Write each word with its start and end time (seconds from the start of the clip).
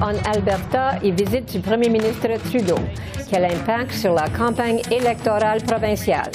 En 0.00 0.14
Alberta 0.30 0.98
et 1.02 1.10
visite 1.10 1.52
du 1.52 1.60
premier 1.60 1.88
ministre 1.88 2.28
Trudeau. 2.44 2.78
Quel 3.30 3.44
impact 3.44 3.92
sur 3.92 4.14
la 4.14 4.28
campagne 4.28 4.80
électorale 4.90 5.62
provinciale? 5.62 6.30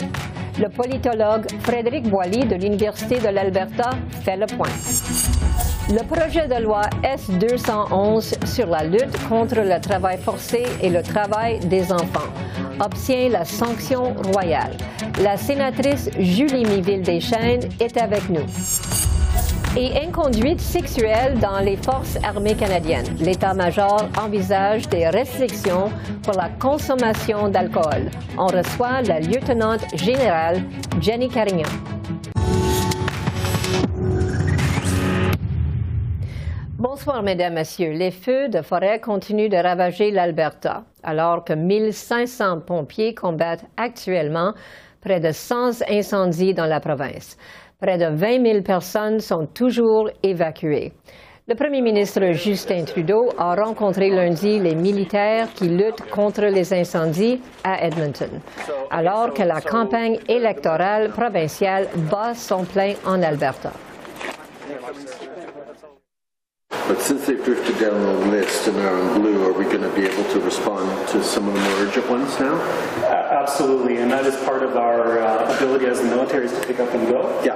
Le 0.59 0.70
politologue 0.70 1.45
Frédéric 1.62 2.09
Boilly 2.09 2.45
de 2.45 2.55
l'Université 2.55 3.20
de 3.20 3.30
l'Alberta 3.30 3.91
fait 4.23 4.38
le 4.38 4.45
point. 4.45 4.70
Le 5.90 6.04
projet 6.05 6.48
de 6.48 6.62
loi 6.62 6.81
S-211 7.04 8.45
sur 8.45 8.68
la 8.68 8.84
lutte 8.84 9.18
contre 9.27 9.62
le 9.62 9.82
travail 9.82 10.18
forcé 10.18 10.63
et 10.82 10.90
le 10.90 11.02
travail 11.02 11.59
des 11.59 11.91
enfants 11.91 12.32
obtient 12.80 13.30
la 13.30 13.45
sanction 13.45 14.13
royale. 14.34 14.77
La 15.21 15.38
sénatrice 15.38 16.09
Julie 16.20 16.66
Miville-Deschênes 16.66 17.70
est 17.80 17.98
avec 17.98 18.30
nous 18.30 18.45
et 19.76 19.98
inconduite 20.05 20.62
sexuelle 20.62 21.40
dans 21.40 21.59
les 21.59 21.77
forces 21.77 22.18
armées 22.23 22.55
canadiennes. 22.55 23.08
L'état-major 23.20 24.08
envisage 24.22 24.88
des 24.90 25.08
restrictions 25.08 25.91
pour 26.22 26.34
la 26.34 26.49
consommation 26.49 27.49
d'alcool. 27.49 28.12
On 28.38 28.48
reçoit 28.48 29.02
la 29.02 29.20
lieutenant 29.20 29.77
générale 29.96 30.62
Jenny 31.02 31.27
Carignan. 31.27 31.70
Bonsoir, 36.77 37.24
Mesdames, 37.24 37.54
Messieurs. 37.54 37.94
Les 37.94 38.12
feux 38.12 38.49
de 38.49 38.62
forêt 38.62 38.99
continuent 38.99 39.49
de 39.49 39.57
ravager 39.57 40.12
l'Alberta, 40.12 40.84
alors 41.01 41.44
que 41.44 41.54
1500 41.54 42.60
pompiers 42.60 43.16
combattent 43.16 43.66
actuellement 43.77 44.54
près 45.01 45.20
de 45.20 45.32
100 45.32 45.82
incendies 45.90 46.54
dans 46.54 46.66
la 46.66 46.79
province. 46.79 47.38
Près 47.84 47.98
de 47.98 48.05
20 48.05 48.45
000 48.45 48.62
personnes 48.62 49.20
sont 49.20 49.45
toujours 49.45 50.09
évacuées. 50.23 50.93
Le 51.49 51.53
premier 51.53 51.81
ministre 51.81 52.31
Justin 52.31 52.85
Trudeau 52.85 53.27
a 53.37 53.55
rencontré 53.55 54.09
lundi 54.09 54.57
les 54.57 54.73
militaires 54.73 55.49
qui 55.53 55.67
luttent 55.67 56.09
contre 56.09 56.43
les 56.45 56.73
incendies 56.73 57.41
à 57.61 57.85
Edmonton, 57.85 58.39
alors 58.89 59.34
que 59.34 59.43
la 59.43 59.59
campagne 59.59 60.17
électorale 60.29 61.09
provinciale 61.09 61.89
bat 62.09 62.34
son 62.34 62.63
plein 62.63 62.93
en 63.05 63.21
Alberta. 63.21 63.73
But 66.88 67.02
since 67.02 67.25
they've 67.25 67.44
drifted 67.44 67.79
down 67.79 68.02
the 68.02 68.25
list 68.31 68.68
and 68.68 68.78
are 68.78 69.00
in 69.00 69.22
blue, 69.22 69.46
are 69.46 69.53
we 69.53 69.66
going 69.66 69.81
to 69.81 69.96
be 69.96 70.06
able 70.06 70.24
to 70.31 70.40
respond 70.41 70.85
to 71.09 71.24
some 71.24 71.47
of 71.47 71.53
the 71.53 71.59
more 71.62 71.88
urgent 71.88 72.09
ones 72.09 72.38
now? 72.40 72.56
Uh, 73.03 73.41
absolutely, 73.41 73.97
and 73.97 74.12
that 74.12 74.25
is 74.25 74.35
part 74.44 74.63
of 74.63 74.75
our 74.75 75.19
uh, 75.19 75.56
ability 75.56 75.85
as 75.85 76.01
the 76.01 76.07
military 76.07 76.46
is 76.46 76.51
to 76.51 76.66
pick 76.68 76.79
up 76.79 76.94
and 76.94 77.07
go. 77.07 77.41
Yeah. 77.44 77.56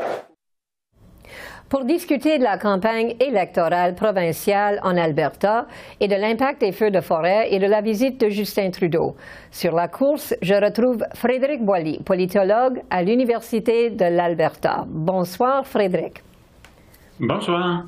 Pour 1.70 1.84
discuter 1.84 2.38
de 2.38 2.44
la 2.44 2.58
campagne 2.58 3.18
électorale 3.20 3.94
provinciale 3.94 4.80
en 4.84 4.96
Alberta 4.96 5.68
et 6.00 6.08
de 6.08 6.16
l'impact 6.16 6.62
des 6.62 6.72
feux 6.72 6.92
de 6.92 7.02
forêt 7.02 7.50
et 7.52 7.60
de 7.60 7.68
la 7.68 7.82
visite 7.82 8.22
de 8.22 8.30
Justin 8.30 8.70
Trudeau. 8.72 9.18
Sur 9.52 9.76
la 9.76 9.90
course, 9.90 10.34
je 10.42 10.54
retrouve 10.54 11.04
Frédéric 11.14 11.66
Boilly, 11.66 12.02
politologue 12.06 12.82
à 12.90 13.04
l'Université 13.04 13.90
de 13.90 14.06
l'Alberta. 14.06 14.86
Bonsoir, 14.88 15.68
Frédéric. 15.68 16.24
Bonsoir. 17.20 17.84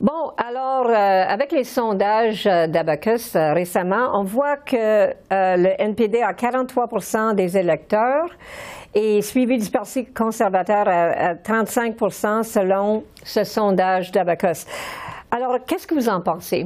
Bon, 0.00 0.32
alors, 0.38 0.86
euh, 0.86 0.94
avec 1.28 1.52
les 1.52 1.64
sondages 1.64 2.44
d'Abacus 2.44 3.36
euh, 3.36 3.52
récemment, 3.52 4.18
on 4.18 4.24
voit 4.24 4.56
que 4.56 4.74
euh, 4.74 5.12
le 5.30 5.74
NPD 5.78 6.22
a 6.22 6.32
43% 6.32 7.34
des 7.34 7.58
électeurs 7.58 8.30
et 8.94 9.20
suivi 9.20 9.58
du 9.58 9.68
Parti 9.68 10.06
conservateur 10.06 10.88
à, 10.88 11.32
à 11.32 11.34
35 11.34 11.96
selon 12.44 13.04
ce 13.22 13.44
sondage 13.44 14.10
d'Abacus. 14.10 14.64
Alors, 15.30 15.58
qu'est-ce 15.66 15.86
que 15.86 15.94
vous 15.94 16.08
en 16.08 16.22
pensez? 16.22 16.64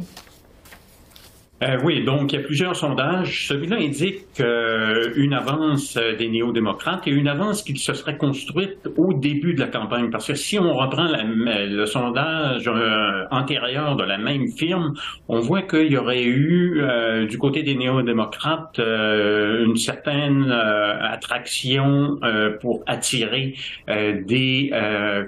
Euh, 1.64 1.78
oui, 1.82 2.04
donc 2.04 2.32
il 2.32 2.36
y 2.36 2.42
a 2.42 2.44
plusieurs 2.44 2.76
sondages. 2.76 3.48
Celui-là 3.48 3.76
indique 3.76 4.40
euh, 4.40 5.12
une 5.16 5.32
avance 5.32 5.96
des 5.96 6.28
néo-démocrates 6.28 7.06
et 7.06 7.10
une 7.10 7.28
avance 7.28 7.62
qui 7.62 7.76
se 7.76 7.94
serait 7.94 8.18
construite 8.18 8.86
au 8.96 9.14
début 9.14 9.54
de 9.54 9.60
la 9.60 9.68
campagne. 9.68 10.10
Parce 10.10 10.26
que 10.26 10.34
si 10.34 10.58
on 10.58 10.74
reprend 10.74 11.08
le 11.08 11.86
sondage 11.86 12.68
euh, 12.68 13.24
antérieur 13.30 13.96
de 13.96 14.04
la 14.04 14.18
même 14.18 14.48
firme, 14.48 14.92
on 15.28 15.40
voit 15.40 15.62
qu'il 15.62 15.90
y 15.90 15.96
aurait 15.96 16.24
eu 16.24 16.82
du 17.28 17.38
côté 17.38 17.62
des 17.62 17.74
néo-démocrates 17.74 18.78
une 18.78 19.76
certaine 19.76 20.50
attraction 20.50 22.18
pour 22.60 22.82
attirer 22.86 23.54
des 23.88 24.70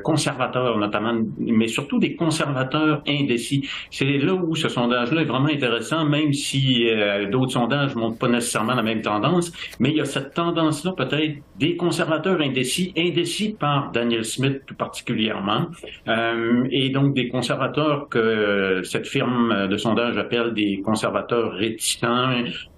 conservateurs 0.04 0.78
notamment, 0.78 1.14
mais 1.38 1.68
surtout 1.68 1.98
des 1.98 2.14
conservateurs 2.14 3.02
indécis. 3.08 3.68
C'est 3.90 4.18
là 4.18 4.34
où 4.34 4.54
ce 4.54 4.68
sondage-là 4.68 5.22
est 5.22 5.26
vraiment 5.26 5.48
intéressant, 5.48 6.04
même 6.04 6.25
même 6.26 6.32
si 6.32 6.88
euh, 6.88 7.28
d'autres 7.30 7.52
sondages 7.52 7.94
ne 7.94 8.00
montrent 8.00 8.18
pas 8.18 8.28
nécessairement 8.28 8.74
la 8.74 8.82
même 8.82 9.00
tendance, 9.00 9.52
mais 9.78 9.90
il 9.90 9.96
y 9.96 10.00
a 10.00 10.04
cette 10.04 10.34
tendance-là 10.34 10.92
peut-être 10.96 11.36
des 11.58 11.76
conservateurs 11.76 12.40
indécis, 12.40 12.92
indécis 12.96 13.56
par 13.58 13.92
Daniel 13.92 14.24
Smith 14.24 14.62
tout 14.66 14.74
particulièrement, 14.74 15.66
euh, 16.08 16.66
et 16.70 16.90
donc 16.90 17.14
des 17.14 17.28
conservateurs 17.28 18.08
que 18.08 18.80
cette 18.82 19.06
firme 19.06 19.68
de 19.68 19.76
sondage 19.76 20.18
appelle 20.18 20.52
des 20.52 20.80
conservateurs 20.84 21.52
réticents, 21.52 22.32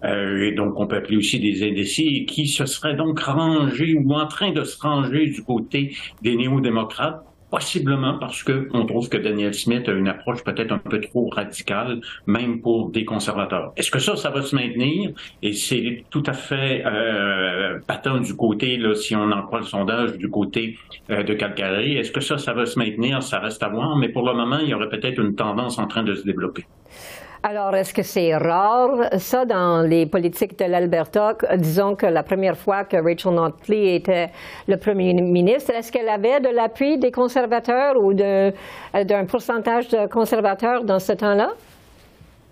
euh, 0.05 0.43
et 0.43 0.53
donc 0.53 0.79
on 0.79 0.87
peut 0.87 0.97
appeler 0.97 1.17
aussi 1.17 1.41
des 1.41 1.67
indécis, 1.67 2.27
qui 2.27 2.47
se 2.47 2.67
seraient 2.67 2.97
donc 2.97 3.19
rangés 3.21 3.95
ou 3.99 4.13
en 4.13 4.27
train 4.27 4.53
de 4.53 4.63
se 4.63 4.79
ranger 4.81 5.27
du 5.27 5.43
côté 5.43 5.95
des 6.23 6.37
néo-démocrates 6.37 7.28
Possiblement 7.51 8.19
parce 8.19 8.43
qu'on 8.43 8.85
trouve 8.85 9.09
que 9.09 9.17
Daniel 9.17 9.55
Smith 9.55 9.89
a 9.89 9.93
une 9.93 10.09
approche 10.09 10.45
peut-être 10.45 10.71
un 10.71 10.79
peu 10.79 11.01
trop 11.01 11.29
radicale, 11.31 12.01
même 12.27 12.61
pour 12.61 12.91
des 12.91 13.07
conservateurs. 13.07 13.73
Est-ce 13.77 13.91
que 13.91 13.99
ça, 13.99 14.17
ça 14.17 14.31
va 14.31 14.43
se 14.43 14.55
maintenir? 14.55 15.13
Et 15.43 15.55
c'est 15.55 16.05
tout 16.11 16.23
à 16.27 16.35
fait 16.35 16.83
euh, 16.85 17.79
patent 17.87 18.21
du 18.21 18.37
côté, 18.37 18.77
là, 18.77 18.95
si 18.95 19.17
on 19.17 19.33
en 19.33 19.43
croit 19.43 19.61
le 19.61 19.67
sondage, 19.67 20.19
du 20.19 20.29
côté 20.29 20.77
euh, 21.11 21.23
de 21.23 21.33
Calgary. 21.33 21.97
Est-ce 21.97 22.13
que 22.13 22.21
ça, 22.21 22.37
ça 22.37 22.53
va 22.53 22.67
se 22.67 22.79
maintenir? 22.79 23.23
Ça 23.23 23.39
reste 23.39 23.63
à 23.63 23.69
voir, 23.69 23.97
mais 23.97 24.11
pour 24.11 24.27
le 24.27 24.35
moment, 24.35 24.59
il 24.59 24.69
y 24.69 24.75
aurait 24.75 24.91
peut-être 24.91 25.19
une 25.19 25.35
tendance 25.35 25.79
en 25.79 25.87
train 25.87 26.03
de 26.03 26.15
se 26.15 26.25
développer. 26.25 26.67
Alors, 27.41 27.73
est-ce 27.77 27.95
que 27.95 28.03
c'est 28.03 28.37
rare, 28.37 29.11
ça, 29.19 29.45
dans 29.45 29.83
les 29.83 30.07
politiques 30.07 30.59
de 30.59 30.65
l'Alberta? 30.65 31.35
Disons 31.57 31.95
que 31.95 32.07
la 32.07 32.25
première 32.25 32.57
fois 32.57 32.83
que 32.85 32.97
Rachel 32.97 33.33
Notley 33.33 33.95
était 33.95 34.31
le 34.67 34.77
premier 34.77 35.15
ministre, 35.15 35.71
est-ce 35.73 35.93
qu'elle 35.93 36.09
avait 36.09 36.41
de 36.41 36.49
l'appui 36.49 36.99
des 36.99 37.13
conservateurs 37.13 37.95
ou 37.97 38.13
d'un 38.13 39.25
pourcentage 39.27 39.89
de 39.89 40.09
conservateurs 40.09 40.83
dans 40.83 40.99
ce 40.99 41.13
temps-là? 41.13 41.51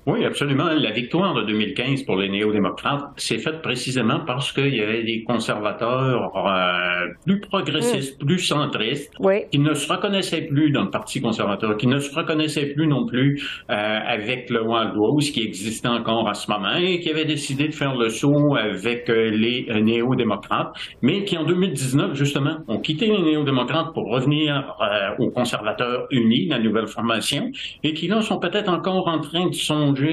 Oui, 0.06 0.24
absolument. 0.24 0.66
La 0.66 0.92
victoire 0.92 1.34
de 1.34 1.42
2015 1.42 2.04
pour 2.04 2.14
les 2.16 2.28
néo-démocrates 2.28 3.10
s'est 3.16 3.38
faite 3.38 3.60
précisément 3.60 4.20
parce 4.24 4.52
qu'il 4.52 4.72
y 4.72 4.80
avait 4.80 5.02
des 5.02 5.24
conservateurs 5.24 6.32
euh, 6.36 7.08
plus 7.24 7.40
progressistes, 7.40 8.22
mm. 8.22 8.26
plus 8.26 8.38
centristes, 8.38 9.12
qui 9.50 9.58
ne 9.58 9.74
se 9.74 9.92
reconnaissaient 9.92 10.42
plus 10.42 10.70
dans 10.70 10.84
le 10.84 10.90
Parti 10.90 11.20
conservateur, 11.20 11.76
qui 11.76 11.88
ne 11.88 11.98
se 11.98 12.14
reconnaissaient 12.14 12.66
plus 12.66 12.86
non 12.86 13.04
plus 13.04 13.42
euh, 13.68 13.98
avec 14.06 14.48
le 14.48 14.62
Wild 14.62 14.96
Rose 14.96 15.32
qui 15.32 15.42
existait 15.42 15.88
encore 15.88 16.28
à 16.28 16.34
ce 16.34 16.48
moment 16.52 16.76
et 16.76 17.00
qui 17.00 17.10
avaient 17.10 17.24
décidé 17.24 17.66
de 17.66 17.74
faire 17.74 17.96
le 17.96 18.08
saut 18.08 18.54
avec 18.54 19.10
euh, 19.10 19.30
les 19.30 19.66
néo-démocrates, 19.82 20.72
mais 21.02 21.24
qui 21.24 21.36
en 21.36 21.42
2019, 21.42 22.14
justement, 22.14 22.58
ont 22.68 22.78
quitté 22.78 23.06
les 23.06 23.22
néo-démocrates 23.22 23.92
pour 23.92 24.08
revenir 24.08 24.76
aux 25.18 25.30
conservateurs 25.30 26.06
unis, 26.12 26.46
la 26.46 26.60
nouvelle 26.60 26.86
formation, 26.86 27.50
et 27.82 27.92
qui 27.92 28.06
là 28.06 28.22
sont 28.22 28.38
peut-être 28.38 28.68
encore 28.68 29.08
en 29.08 29.18
train 29.18 29.48
de 29.48 29.54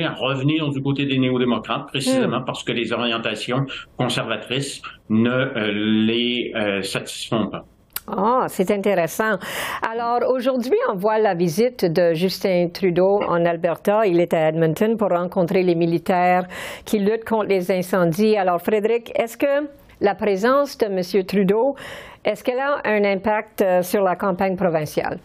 à 0.03 0.13
revenir 0.13 0.69
du 0.69 0.81
côté 0.81 1.05
des 1.05 1.17
néo-démocrates, 1.17 1.87
précisément 1.87 2.39
hmm. 2.39 2.45
parce 2.45 2.63
que 2.63 2.71
les 2.71 2.91
orientations 2.91 3.65
conservatrices 3.97 4.81
ne 5.09 5.29
euh, 5.29 5.71
les 5.71 6.51
euh, 6.55 6.81
satisfont 6.81 7.47
pas. 7.47 7.65
Ah, 8.07 8.47
c'est 8.49 8.69
intéressant. 8.69 9.37
Alors, 9.81 10.29
aujourd'hui, 10.29 10.77
on 10.91 10.95
voit 10.95 11.19
la 11.19 11.35
visite 11.35 11.85
de 11.85 12.13
Justin 12.13 12.67
Trudeau 12.67 13.21
en 13.23 13.45
Alberta. 13.45 14.05
Il 14.05 14.19
est 14.19 14.33
à 14.33 14.49
Edmonton 14.49 14.97
pour 14.97 15.09
rencontrer 15.09 15.63
les 15.63 15.75
militaires 15.75 16.45
qui 16.83 16.99
luttent 16.99 17.23
contre 17.23 17.47
les 17.47 17.71
incendies. 17.71 18.35
Alors, 18.35 18.61
Frédéric, 18.61 19.13
est-ce 19.17 19.37
que 19.37 19.69
la 20.01 20.15
présence 20.15 20.77
de 20.77 20.87
M. 20.87 21.25
Trudeau, 21.25 21.75
est-ce 22.25 22.43
qu'elle 22.43 22.59
a 22.59 22.81
un 22.83 23.05
impact 23.05 23.61
euh, 23.61 23.81
sur 23.81 24.03
la 24.03 24.17
campagne 24.17 24.57
provinciale? 24.57 25.19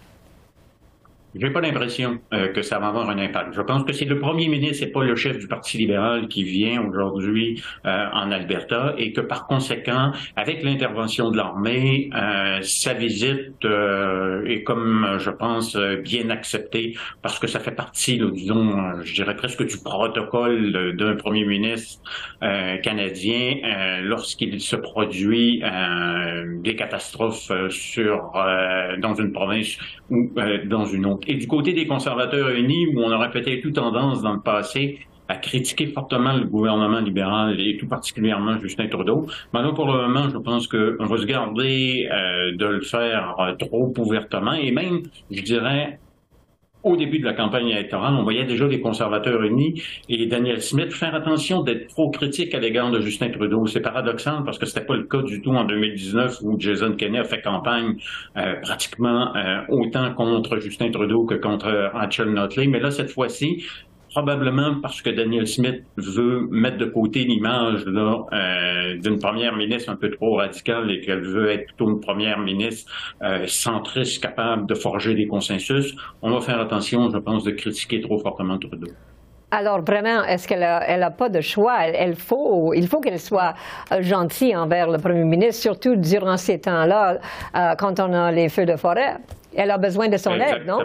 J'ai 1.35 1.51
pas 1.51 1.61
l'impression 1.61 2.19
euh, 2.33 2.49
que 2.49 2.63
ça 2.63 2.79
va 2.79 2.87
avoir 2.87 3.11
un 3.11 3.19
impact. 3.19 3.53
Je 3.53 3.61
pense 3.61 3.85
que 3.85 3.93
c'est 3.93 4.07
le 4.07 4.19
premier 4.19 4.49
ministre 4.49 4.83
et 4.87 4.91
pas 4.91 5.05
le 5.05 5.15
chef 5.15 5.39
du 5.39 5.47
Parti 5.47 5.77
libéral 5.77 6.27
qui 6.29 6.43
vient 6.43 6.83
aujourd'hui 6.83 7.63
euh, 7.85 8.07
en 8.15 8.31
Alberta 8.31 8.95
et 8.97 9.13
que 9.13 9.21
par 9.21 9.47
conséquent, 9.47 10.13
avec 10.37 10.63
l'intervention 10.63 11.31
de 11.31 11.37
l'armée, 11.37 12.09
euh, 12.15 12.61
sa 12.63 12.95
visite 12.95 13.65
est 14.47 14.63
comme 14.63 15.17
je 15.19 15.31
pense 15.31 15.77
bien 15.77 16.31
acceptée 16.31 16.97
parce 17.21 17.39
que 17.39 17.47
ça 17.47 17.61
fait 17.61 17.75
partie, 17.75 18.19
disons, 18.33 19.03
je 19.03 19.15
dirais 19.15 19.37
presque 19.37 19.67
du 19.67 19.77
protocole 19.79 20.97
d'un 20.97 21.17
premier 21.17 21.45
ministre 21.45 22.01
canadien 22.83 23.57
lorsqu'il 24.03 24.61
se 24.61 24.77
produit 24.77 25.63
des 26.63 26.77
catastrophes 26.77 27.53
sur 27.69 28.33
dans 28.99 29.15
une 29.15 29.33
province 29.33 29.77
ou 30.11 30.31
dans 30.67 30.85
une 30.85 31.07
autre. 31.07 31.18
Et 31.27 31.35
du 31.35 31.47
côté 31.47 31.73
des 31.73 31.87
conservateurs 31.87 32.51
unis, 32.51 32.87
où 32.95 33.01
on 33.01 33.13
aurait 33.13 33.31
peut-être 33.31 33.65
eu 33.65 33.73
tendance 33.73 34.23
dans 34.23 34.35
le 34.35 34.41
passé 34.41 35.01
à 35.29 35.37
critiquer 35.37 35.87
fortement 35.89 36.33
le 36.33 36.45
gouvernement 36.45 37.01
libéral 37.01 37.61
et 37.61 37.77
tout 37.77 37.87
particulièrement 37.87 38.59
Justin 38.59 38.89
Trudeau. 38.89 39.27
Maintenant, 39.53 39.75
pour 39.75 39.87
le 39.87 40.09
moment, 40.09 40.29
je 40.31 40.39
pense 40.39 40.67
qu'on 40.67 41.05
va 41.05 41.19
se 41.19 41.27
garder 41.27 42.09
euh, 42.11 42.57
de 42.57 42.65
le 42.65 42.81
faire 42.81 43.37
euh, 43.39 43.53
trop 43.55 43.93
ouvertement 43.99 44.55
et 44.55 44.71
même, 44.71 45.03
je 45.31 45.43
dirais, 45.43 46.01
au 46.83 46.97
début 46.97 47.19
de 47.19 47.25
la 47.25 47.33
campagne 47.33 47.69
électorale, 47.69 48.15
on 48.15 48.23
voyait 48.23 48.45
déjà 48.45 48.67
les 48.67 48.81
conservateurs 48.81 49.43
unis 49.43 49.83
et 50.09 50.27
Daniel 50.27 50.63
Smith 50.63 50.93
faire 50.93 51.15
attention 51.15 51.63
d'être 51.63 51.89
trop 51.89 52.11
critique 52.11 52.55
à 52.55 52.61
l'égard 52.61 52.91
de 52.91 53.01
Justin 53.01 53.31
Trudeau. 53.31 53.67
C'est 53.67 53.81
paradoxal 53.81 54.43
parce 54.45 54.59
que 54.59 54.67
c'était 54.67 54.87
pas 54.87 54.97
le 54.97 55.05
cas 55.05 55.23
du 55.23 55.43
tout 55.43 55.51
en 55.51 55.65
2019 55.65 56.39
où 56.43 56.59
Jason 56.59 56.93
Kenney 56.93 57.19
a 57.19 57.25
fait 57.25 57.43
campagne 57.43 57.97
euh, 58.37 58.55
pratiquement 58.63 59.35
euh, 59.37 59.63
autant 59.69 60.13
contre 60.15 60.59
Justin 60.59 60.91
Trudeau 60.91 61.25
que 61.25 61.35
contre 61.35 61.91
Rachel 61.93 62.33
Notley. 62.33 62.67
Mais 62.67 62.81
là, 62.81 62.91
cette 62.91 63.11
fois-ci, 63.11 63.65
probablement 64.11 64.81
parce 64.81 65.03
que 65.03 65.11
Daniel 65.11 65.47
Smith 65.47 65.83
veut 65.97 66.47
mettre 66.51 66.79
de 66.79 66.87
côté 66.87 67.25
l'image 67.25 67.85
euh, 67.87 68.99
d'une 68.99 69.19
première 69.19 69.57
ministre 69.57 69.91
un 69.91 69.97
peu 69.97 70.11
trop 70.11 70.37
radicale 70.37 70.91
et 70.91 71.01
qu'elle 71.01 71.23
veut 71.23 71.51
être 71.51 71.67
plutôt 71.67 71.91
une 71.91 72.01
première 72.01 72.39
ministre 72.39 72.91
euh, 73.23 73.47
centriste, 73.47 74.23
capable 74.23 74.67
de 74.67 74.75
forger 74.75 75.15
des 75.15 75.27
consensus. 75.27 75.95
On 76.23 76.31
va 76.31 76.41
faire 76.41 76.61
attention, 76.61 77.11
je 77.11 77.19
pense, 77.19 77.45
de 77.45 77.53
critiquer 77.53 78.01
trop 78.01 78.19
fortement 78.19 78.59
Trudeau. 78.59 78.89
Alors 79.51 79.81
vraiment, 79.81 80.25
est-ce 80.25 80.47
qu'elle 80.47 80.61
n'a 80.61 81.11
pas 81.11 81.31
de 81.31 81.41
choix? 81.41 81.87
Elle, 81.87 82.17
faut, 82.17 82.75
il 82.75 82.87
faut 82.87 83.01
qu'elle 83.01 83.19
soit 83.19 83.55
euh, 83.93 84.03
gentille 84.03 84.55
envers 84.55 84.91
le 84.91 84.99
premier 84.99 85.25
ministre, 85.25 85.63
surtout 85.63 85.97
durant 85.97 86.37
ces 86.37 86.61
temps-là, 86.61 87.19
euh, 87.57 87.75
quand 87.79 87.99
on 87.99 88.13
a 88.13 88.31
les 88.31 88.51
feux 88.51 88.67
de 88.67 88.77
forêt. 88.77 89.17
Elle 89.57 89.71
a 89.71 89.79
besoin 89.79 90.09
de 90.09 90.19
son 90.19 90.33
aide, 90.33 90.67
non? 90.67 90.81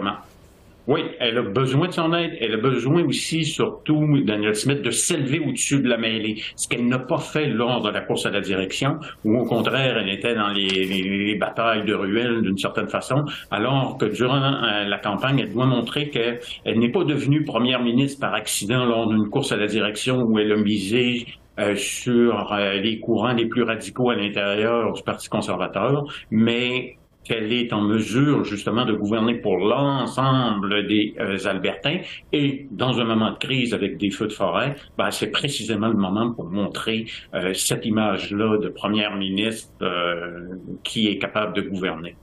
Oui, 0.86 1.00
elle 1.18 1.38
a 1.38 1.42
besoin 1.42 1.88
de 1.88 1.92
son 1.92 2.12
aide. 2.12 2.36
Elle 2.40 2.54
a 2.54 2.56
besoin 2.58 3.02
aussi, 3.04 3.44
surtout, 3.44 4.20
Daniel 4.22 4.54
Smith, 4.54 4.82
de 4.82 4.90
s'élever 4.90 5.40
au-dessus 5.40 5.80
de 5.80 5.88
la 5.88 5.96
mêlée, 5.96 6.42
ce 6.56 6.68
qu'elle 6.68 6.86
n'a 6.86 6.98
pas 6.98 7.18
fait 7.18 7.46
lors 7.46 7.80
de 7.80 7.88
la 7.88 8.02
course 8.02 8.26
à 8.26 8.30
la 8.30 8.42
direction, 8.42 8.98
où 9.24 9.38
au 9.38 9.44
contraire, 9.44 9.96
elle 9.96 10.10
était 10.10 10.34
dans 10.34 10.48
les, 10.48 11.36
batailles 11.40 11.84
de 11.84 11.94
ruelles 11.94 12.42
d'une 12.42 12.58
certaine 12.58 12.88
façon, 12.88 13.24
alors 13.50 13.96
que 13.96 14.04
durant 14.04 14.62
euh, 14.62 14.84
la 14.84 14.98
campagne, 14.98 15.38
elle 15.38 15.52
doit 15.52 15.66
montrer 15.66 16.10
qu'elle 16.10 16.38
n'est 16.78 16.92
pas 16.92 17.04
devenue 17.04 17.44
première 17.44 17.82
ministre 17.82 18.20
par 18.20 18.34
accident 18.34 18.84
lors 18.84 19.08
d'une 19.08 19.30
course 19.30 19.52
à 19.52 19.56
la 19.56 19.66
direction 19.66 20.22
où 20.22 20.38
elle 20.38 20.52
a 20.52 20.56
misé 20.56 21.26
euh, 21.58 21.76
sur 21.76 22.52
euh, 22.52 22.74
les 22.74 23.00
courants 23.00 23.32
les 23.32 23.46
plus 23.46 23.62
radicaux 23.62 24.10
à 24.10 24.16
l'intérieur 24.16 24.92
du 24.92 25.02
Parti 25.02 25.28
conservateur, 25.28 26.04
mais 26.30 26.96
qu'elle 27.24 27.52
est 27.52 27.72
en 27.72 27.80
mesure 27.80 28.44
justement 28.44 28.84
de 28.84 28.92
gouverner 28.92 29.34
pour 29.34 29.56
l'ensemble 29.56 30.86
des 30.86 31.14
euh, 31.18 31.36
Albertains. 31.46 32.00
Et 32.32 32.66
dans 32.70 33.00
un 33.00 33.04
moment 33.04 33.32
de 33.32 33.38
crise 33.38 33.74
avec 33.74 33.96
des 33.96 34.10
feux 34.10 34.26
de 34.26 34.32
forêt, 34.32 34.74
ben, 34.98 35.10
c'est 35.10 35.30
précisément 35.30 35.88
le 35.88 35.96
moment 35.96 36.32
pour 36.32 36.46
montrer 36.50 37.06
euh, 37.34 37.52
cette 37.54 37.84
image-là 37.86 38.58
de 38.58 38.68
première 38.68 39.16
ministre 39.16 39.72
euh, 39.82 40.56
qui 40.82 41.08
est 41.08 41.18
capable 41.18 41.54
de 41.54 41.62
gouverner. 41.62 42.16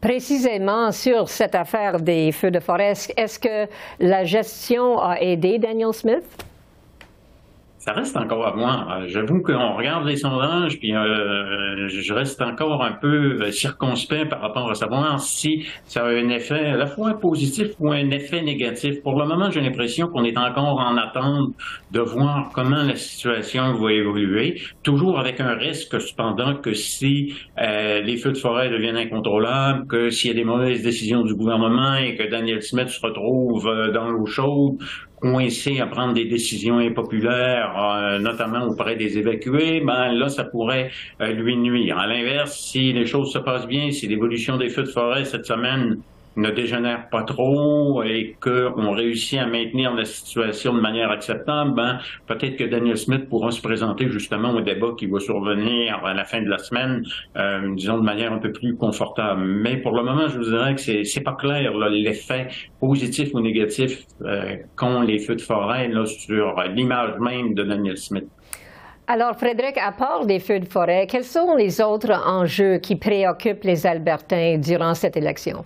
Précisément 0.00 0.92
sur 0.92 1.28
cette 1.28 1.54
affaire 1.54 2.00
des 2.00 2.32
feux 2.32 2.50
de 2.50 2.60
forêt, 2.60 2.92
est-ce 3.16 3.38
que 3.38 3.70
la 3.98 4.24
gestion 4.24 4.98
a 4.98 5.20
aidé 5.20 5.58
Daniel 5.58 5.92
Smith? 5.92 6.49
Ça 7.80 7.92
reste 7.92 8.14
encore 8.14 8.46
à 8.46 8.50
voir. 8.50 9.08
J'avoue 9.08 9.40
qu'on 9.40 9.74
regarde 9.74 10.06
les 10.06 10.16
sondages, 10.16 10.78
puis 10.78 10.94
euh, 10.94 11.88
je 11.88 12.12
reste 12.12 12.42
encore 12.42 12.84
un 12.84 12.92
peu 12.92 13.40
euh, 13.40 13.50
circonspect 13.50 14.28
par 14.28 14.42
rapport 14.42 14.70
à 14.70 14.74
savoir 14.74 15.18
si 15.18 15.66
ça 15.86 16.04
a 16.04 16.10
un 16.10 16.28
effet 16.28 16.66
à 16.66 16.76
la 16.76 16.86
fois 16.86 17.18
positif 17.18 17.68
ou 17.80 17.90
un 17.90 18.10
effet 18.10 18.42
négatif. 18.42 19.02
Pour 19.02 19.18
le 19.18 19.26
moment, 19.26 19.50
j'ai 19.50 19.62
l'impression 19.62 20.08
qu'on 20.08 20.24
est 20.24 20.36
encore 20.36 20.78
en 20.78 20.98
attente 20.98 21.54
de 21.90 22.00
voir 22.00 22.50
comment 22.54 22.82
la 22.82 22.96
situation 22.96 23.72
va 23.72 23.92
évoluer, 23.92 24.60
toujours 24.82 25.18
avec 25.18 25.40
un 25.40 25.54
risque 25.54 25.98
cependant 26.02 26.56
que 26.56 26.74
si 26.74 27.32
euh, 27.58 28.02
les 28.02 28.18
feux 28.18 28.32
de 28.32 28.38
forêt 28.38 28.68
deviennent 28.68 28.98
incontrôlables, 28.98 29.86
que 29.86 30.10
s'il 30.10 30.28
y 30.28 30.34
a 30.34 30.36
des 30.36 30.44
mauvaises 30.44 30.82
décisions 30.82 31.22
du 31.22 31.34
gouvernement 31.34 31.94
et 31.94 32.14
que 32.14 32.28
Daniel 32.28 32.60
Smith 32.60 32.88
se 32.88 33.00
retrouve 33.00 33.64
dans 33.94 34.10
l'eau 34.10 34.26
chaude, 34.26 34.76
coincé 35.20 35.80
à 35.80 35.86
prendre 35.86 36.14
des 36.14 36.24
décisions 36.24 36.78
impopulaires, 36.78 37.74
euh, 37.78 38.18
notamment 38.18 38.66
auprès 38.66 38.96
des 38.96 39.18
évacués, 39.18 39.80
ben 39.80 40.12
là, 40.12 40.28
ça 40.28 40.44
pourrait 40.44 40.90
euh, 41.20 41.32
lui 41.32 41.56
nuire. 41.56 41.98
À 41.98 42.06
l'inverse, 42.06 42.58
si 42.58 42.92
les 42.92 43.06
choses 43.06 43.32
se 43.32 43.38
passent 43.38 43.66
bien, 43.66 43.90
si 43.90 44.08
l'évolution 44.08 44.56
des 44.56 44.70
feux 44.70 44.82
de 44.84 44.88
forêt 44.88 45.24
cette 45.24 45.46
semaine 45.46 46.00
ne 46.36 46.50
dégénère 46.50 47.08
pas 47.10 47.22
trop 47.22 48.02
et 48.02 48.36
qu'on 48.40 48.92
réussit 48.92 49.38
à 49.38 49.46
maintenir 49.46 49.94
la 49.94 50.04
situation 50.04 50.74
de 50.74 50.80
manière 50.80 51.10
acceptable, 51.10 51.74
ben, 51.74 51.98
peut-être 52.26 52.56
que 52.56 52.64
Daniel 52.64 52.96
Smith 52.96 53.28
pourra 53.28 53.50
se 53.50 53.60
présenter 53.60 54.08
justement 54.08 54.50
au 54.50 54.60
débat 54.60 54.88
qui 54.96 55.06
va 55.06 55.20
survenir 55.20 56.04
à 56.04 56.14
la 56.14 56.24
fin 56.24 56.40
de 56.40 56.48
la 56.48 56.58
semaine, 56.58 57.02
euh, 57.36 57.74
disons 57.74 57.98
de 57.98 58.04
manière 58.04 58.32
un 58.32 58.38
peu 58.38 58.52
plus 58.52 58.76
confortable. 58.76 59.42
Mais 59.44 59.76
pour 59.78 59.92
le 59.92 60.02
moment, 60.02 60.28
je 60.28 60.38
vous 60.38 60.50
dirais 60.50 60.74
que 60.74 60.80
c'est, 60.80 61.04
c'est 61.04 61.22
pas 61.22 61.34
clair 61.34 61.72
l'effet 61.88 62.48
positif 62.78 63.30
ou 63.34 63.40
négatif 63.40 64.04
euh, 64.22 64.56
qu'ont 64.76 65.02
les 65.02 65.18
feux 65.18 65.36
de 65.36 65.42
forêt 65.42 65.88
là, 65.88 66.06
sur 66.06 66.54
l'image 66.74 67.18
même 67.18 67.54
de 67.54 67.64
Daniel 67.64 67.96
Smith. 67.96 68.26
Alors, 69.06 69.36
Frédéric, 69.36 69.76
à 69.76 69.90
part 69.90 70.24
des 70.24 70.38
feux 70.38 70.60
de 70.60 70.66
forêt, 70.66 71.08
quels 71.08 71.24
sont 71.24 71.56
les 71.56 71.80
autres 71.80 72.12
enjeux 72.12 72.78
qui 72.78 72.94
préoccupent 72.94 73.64
les 73.64 73.84
Albertains 73.84 74.58
durant 74.58 74.94
cette 74.94 75.16
élection? 75.16 75.64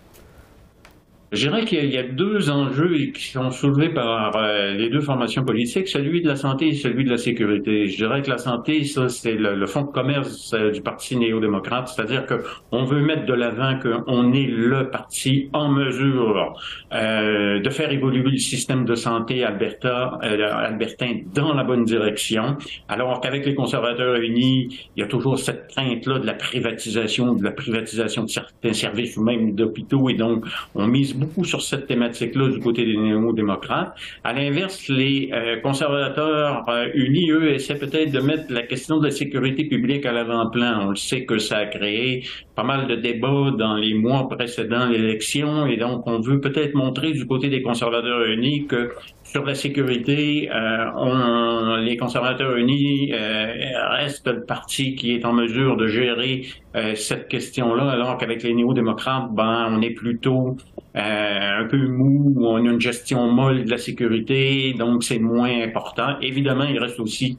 Je 1.33 1.49
dirais 1.49 1.65
qu'il 1.65 1.93
y 1.93 1.99
a 1.99 2.05
deux 2.05 2.49
enjeux 2.51 2.97
qui 3.13 3.25
sont 3.25 3.51
soulevés 3.51 3.89
par 3.89 4.37
euh, 4.37 4.73
les 4.75 4.89
deux 4.89 5.01
formations 5.01 5.45
politiques, 5.45 5.89
celui 5.89 6.23
de 6.23 6.29
la 6.29 6.37
santé 6.37 6.69
et 6.69 6.75
celui 6.75 7.05
de 7.05 7.11
la 7.11 7.17
sécurité. 7.17 7.89
Je 7.89 7.97
dirais 7.97 8.23
que 8.23 8.31
la 8.31 8.39
santé, 8.39 8.85
ça, 8.85 9.09
c'est 9.09 9.33
le, 9.33 9.67
fonds 9.67 9.83
de 9.83 9.91
commerce 9.91 10.55
euh, 10.55 10.71
du 10.71 10.81
Parti 10.81 11.17
néo-démocrate, 11.17 11.89
c'est-à-dire 11.89 12.25
qu'on 12.27 12.85
veut 12.85 13.01
mettre 13.01 13.27
de 13.27 13.33
l'avant 13.33 13.79
qu'on 13.81 14.33
est 14.33 14.47
le 14.47 14.91
parti 14.91 15.49
en 15.53 15.71
mesure 15.71 16.57
euh, 16.93 17.59
de 17.59 17.71
faire 17.71 17.91
évoluer 17.91 18.31
le 18.31 18.39
système 18.39 18.85
de 18.85 18.95
santé 18.95 19.43
Alberta, 19.43 20.19
albertain 20.21 21.21
dans 21.35 21.53
la 21.53 21.65
bonne 21.65 21.85
direction, 21.85 22.57
alors 22.89 23.21
qu'avec 23.21 23.45
les 23.45 23.55
conservateurs 23.55 24.17
unis, 24.17 24.69
il 24.95 25.01
y 25.01 25.03
a 25.03 25.09
toujours 25.09 25.39
cette 25.39 25.69
crainte-là 25.69 26.21
de 26.21 26.27
la 26.27 26.35
privatisation, 26.35 27.35
de 27.35 27.43
la 27.43 27.51
privatisation 27.51 28.23
de 28.23 28.29
certains 28.29 28.73
services 28.73 29.17
ou 29.17 29.25
même 29.25 29.55
d'hôpitaux, 29.55 30.09
et 30.09 30.15
donc 30.15 30.45
on 30.77 30.87
mise 30.87 31.15
beaucoup 31.25 31.45
sur 31.45 31.63
cette 31.63 31.87
thématique-là 31.87 32.49
du 32.49 32.61
côté 32.61 32.85
des 32.85 32.97
néo-démocrates. 32.97 33.95
À 34.23 34.33
l'inverse, 34.33 34.89
les 34.89 35.31
euh, 35.33 35.61
conservateurs 35.61 36.69
euh, 36.69 36.89
unis, 36.95 37.31
eux, 37.31 37.53
essaient 37.53 37.79
peut-être 37.79 38.13
de 38.13 38.21
mettre 38.21 38.45
la 38.51 38.63
question 38.63 38.99
de 38.99 39.07
la 39.07 39.11
sécurité 39.11 39.65
publique 39.65 40.05
à 40.07 40.13
l'avant-plan. 40.13 40.87
On 40.87 40.91
le 40.91 40.97
sait 40.97 41.25
que 41.25 41.39
ça 41.39 41.59
a 41.59 41.67
créé 41.67 42.25
pas 42.55 42.63
mal 42.63 42.87
de 42.87 42.95
débats 42.95 43.51
dans 43.59 43.75
les 43.75 43.95
mois 43.95 44.29
précédents 44.29 44.87
l'élection, 44.87 45.67
et 45.67 45.77
donc 45.77 46.07
on 46.07 46.21
veut 46.21 46.41
peut-être 46.41 46.75
montrer 46.75 47.13
du 47.13 47.27
côté 47.27 47.49
des 47.49 47.63
conservateurs 47.63 48.25
unis 48.25 48.67
que 48.67 48.91
sur 49.25 49.45
la 49.45 49.55
sécurité, 49.55 50.49
euh, 50.53 50.91
on, 50.97 51.77
les 51.77 51.97
conservateurs 51.97 52.57
unis 52.57 53.13
euh, 53.13 53.47
restent 53.91 54.29
le 54.29 54.45
parti 54.45 54.95
qui 54.95 55.13
est 55.13 55.25
en 55.25 55.33
mesure 55.33 55.77
de 55.77 55.89
gérer 55.89 56.47
euh, 56.77 56.95
cette 56.95 57.27
question-là, 57.29 57.91
alors 57.91 58.17
qu'avec 58.17 58.45
les 58.45 58.55
néo-démocrates, 58.55 59.35
ben, 59.35 59.67
on 59.71 59.83
est 59.83 59.95
plutôt 59.95 60.57
un 60.97 61.67
peu 61.69 61.89
mou, 61.89 62.37
on 62.39 62.65
a 62.65 62.71
une 62.71 62.81
gestion 62.81 63.29
molle 63.33 63.65
de 63.65 63.71
la 63.71 63.79
sécurité, 63.79 64.75
donc 64.79 65.03
c'est 65.03 65.19
moins 65.19 65.51
important. 65.63 66.17
Évidemment, 66.23 66.65
il 66.65 66.79
reste 66.79 67.01
aussi 67.01 67.37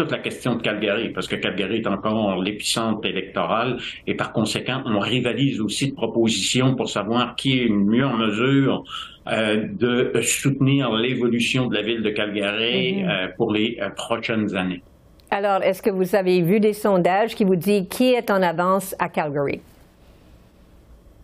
toute 0.00 0.12
la 0.12 0.18
question 0.18 0.54
de 0.54 0.62
Calgary, 0.62 1.10
parce 1.10 1.28
que 1.28 1.36
Calgary 1.36 1.76
est 1.76 1.86
encore 1.86 2.40
l'épicentre 2.42 3.06
électoral 3.06 3.76
et 4.06 4.14
par 4.14 4.32
conséquent, 4.32 4.82
on 4.86 4.98
rivalise 4.98 5.60
aussi 5.60 5.90
de 5.90 5.94
propositions 5.94 6.74
pour 6.74 6.88
savoir 6.88 7.36
qui 7.36 7.60
est 7.62 7.68
mieux 7.68 8.06
en 8.06 8.16
mesure 8.16 8.84
euh, 9.30 9.62
de 9.70 10.12
soutenir 10.22 10.90
l'évolution 10.92 11.66
de 11.66 11.74
la 11.74 11.82
ville 11.82 12.02
de 12.02 12.08
Calgary 12.08 13.02
mhm. 13.02 13.08
euh, 13.08 13.28
pour 13.36 13.52
les 13.52 13.78
euh, 13.82 13.90
prochaines 13.90 14.56
années. 14.56 14.82
Alors, 15.30 15.62
est-ce 15.62 15.82
que 15.82 15.90
vous 15.90 16.14
avez 16.16 16.40
vu 16.40 16.60
des 16.60 16.72
sondages 16.72 17.34
qui 17.34 17.44
vous 17.44 17.56
disent 17.56 17.86
qui 17.90 18.14
est 18.14 18.30
en 18.30 18.42
avance 18.42 18.96
à 18.98 19.10
Calgary? 19.10 19.60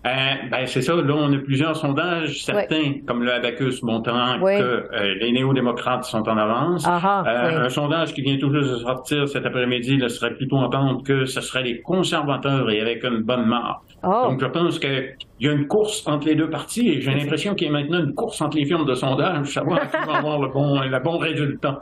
Euh, 0.07 0.11
ben, 0.51 0.67
c'est 0.67 0.83
ça. 0.83 0.95
Là, 0.95 1.15
on 1.17 1.33
a 1.33 1.39
plusieurs 1.39 1.75
sondages, 1.75 2.45
certains, 2.45 3.01
comme 3.07 3.25
le 3.25 3.33
Abacus, 3.33 3.83
montrant 3.83 4.39
que 4.39 4.45
euh, 4.45 5.15
les 5.21 5.33
néo-démocrates 5.33 6.05
sont 6.05 6.23
en 6.29 6.37
avance. 6.37 6.85
Ah, 6.87 7.01
ah, 7.03 7.25
euh, 7.27 7.65
un 7.65 7.69
sondage 7.69 8.15
qui 8.15 8.23
vient 8.23 8.37
tout 8.39 8.53
juste 8.53 8.71
de 8.71 8.77
sortir 8.77 9.27
cet 9.27 9.45
après-midi 9.45 9.97
le 9.97 10.09
serait 10.09 10.35
plutôt 10.35 10.59
entendre 10.59 11.03
que 11.03 11.25
ce 11.25 11.41
serait 11.41 11.65
les 11.65 11.81
conservateurs 11.81 12.71
et 12.71 12.81
avec 12.81 13.03
une 13.03 13.23
bonne 13.23 13.47
marque. 13.47 13.83
Oh. 14.05 14.29
Donc, 14.29 14.41
je 14.41 14.47
pense 14.47 14.79
qu'il 14.79 15.17
y 15.41 15.49
a 15.49 15.53
une 15.53 15.67
course 15.67 16.07
entre 16.07 16.29
les 16.29 16.37
deux 16.37 16.51
partis 16.51 16.89
et 16.89 17.01
j'ai 17.01 17.13
l'impression 17.13 17.55
qu'il 17.55 17.67
y 17.67 17.71
a 17.71 17.73
maintenant 17.73 17.99
une 17.99 18.15
course 18.15 18.41
entre 18.41 18.59
les 18.59 18.65
firmes 18.65 18.87
de 18.87 18.95
sondage 18.95 19.39
pour 19.39 19.49
savoir 19.49 19.91
qui 19.91 19.97
va 20.07 20.19
avoir 20.19 20.41
le 20.41 20.49
bon, 20.53 20.81
le 20.83 21.03
bon 21.03 21.19
résultat. 21.19 21.79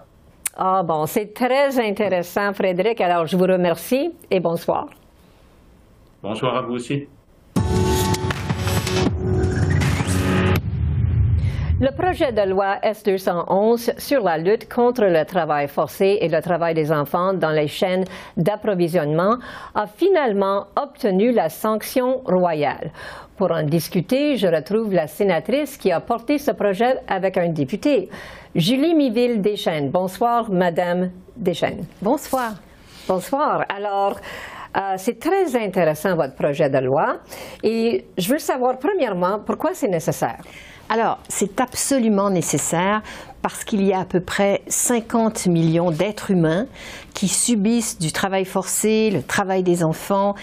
Ah 0.56 0.82
bon, 0.82 1.04
c'est 1.04 1.34
très 1.34 1.78
intéressant, 1.78 2.54
Frédéric. 2.54 3.00
Alors, 3.02 3.26
je 3.26 3.36
vous 3.36 3.44
remercie 3.44 4.12
et 4.30 4.40
bonsoir. 4.40 4.86
Bonsoir 6.22 6.56
à 6.56 6.62
vous 6.62 6.74
aussi. 6.74 7.06
Le 11.84 11.90
projet 11.90 12.32
de 12.32 12.40
loi 12.48 12.78
S-211 12.82 14.00
sur 14.00 14.22
la 14.22 14.38
lutte 14.38 14.72
contre 14.72 15.04
le 15.04 15.22
travail 15.26 15.68
forcé 15.68 16.16
et 16.22 16.30
le 16.30 16.40
travail 16.40 16.72
des 16.72 16.90
enfants 16.90 17.34
dans 17.34 17.50
les 17.50 17.68
chaînes 17.68 18.06
d'approvisionnement 18.38 19.36
a 19.74 19.86
finalement 19.86 20.64
obtenu 20.76 21.30
la 21.30 21.50
sanction 21.50 22.22
royale. 22.24 22.90
Pour 23.36 23.50
en 23.50 23.64
discuter, 23.64 24.36
je 24.38 24.46
retrouve 24.46 24.94
la 24.94 25.06
sénatrice 25.06 25.76
qui 25.76 25.92
a 25.92 26.00
porté 26.00 26.38
ce 26.38 26.52
projet 26.52 27.00
avec 27.06 27.36
un 27.36 27.50
député, 27.50 28.08
Julie 28.54 28.94
Miville 28.94 29.42
Deschênes. 29.42 29.90
Bonsoir, 29.90 30.50
Madame 30.50 31.10
Deschênes. 31.36 31.84
Bonsoir. 32.00 32.54
Bonsoir. 33.06 33.66
Alors, 33.68 34.16
euh, 34.74 34.94
c'est 34.96 35.18
très 35.18 35.54
intéressant 35.54 36.16
votre 36.16 36.34
projet 36.34 36.70
de 36.70 36.78
loi 36.78 37.18
et 37.62 38.06
je 38.16 38.32
veux 38.32 38.38
savoir 38.38 38.78
premièrement 38.78 39.40
pourquoi 39.44 39.74
c'est 39.74 39.88
nécessaire? 39.88 40.38
Alors, 40.88 41.18
c'est 41.28 41.60
absolument 41.60 42.30
nécessaire 42.30 43.02
parce 43.42 43.64
qu'il 43.64 43.82
y 43.82 43.92
a 43.92 44.00
à 44.00 44.04
peu 44.04 44.20
près 44.20 44.62
50 44.68 45.46
millions 45.46 45.90
d'êtres 45.90 46.30
humains 46.30 46.66
qui 47.12 47.28
subissent 47.28 47.98
du 47.98 48.12
travail 48.12 48.44
forcé, 48.44 49.10
le 49.10 49.22
travail 49.22 49.62
des 49.62 49.84
enfants, 49.84 50.34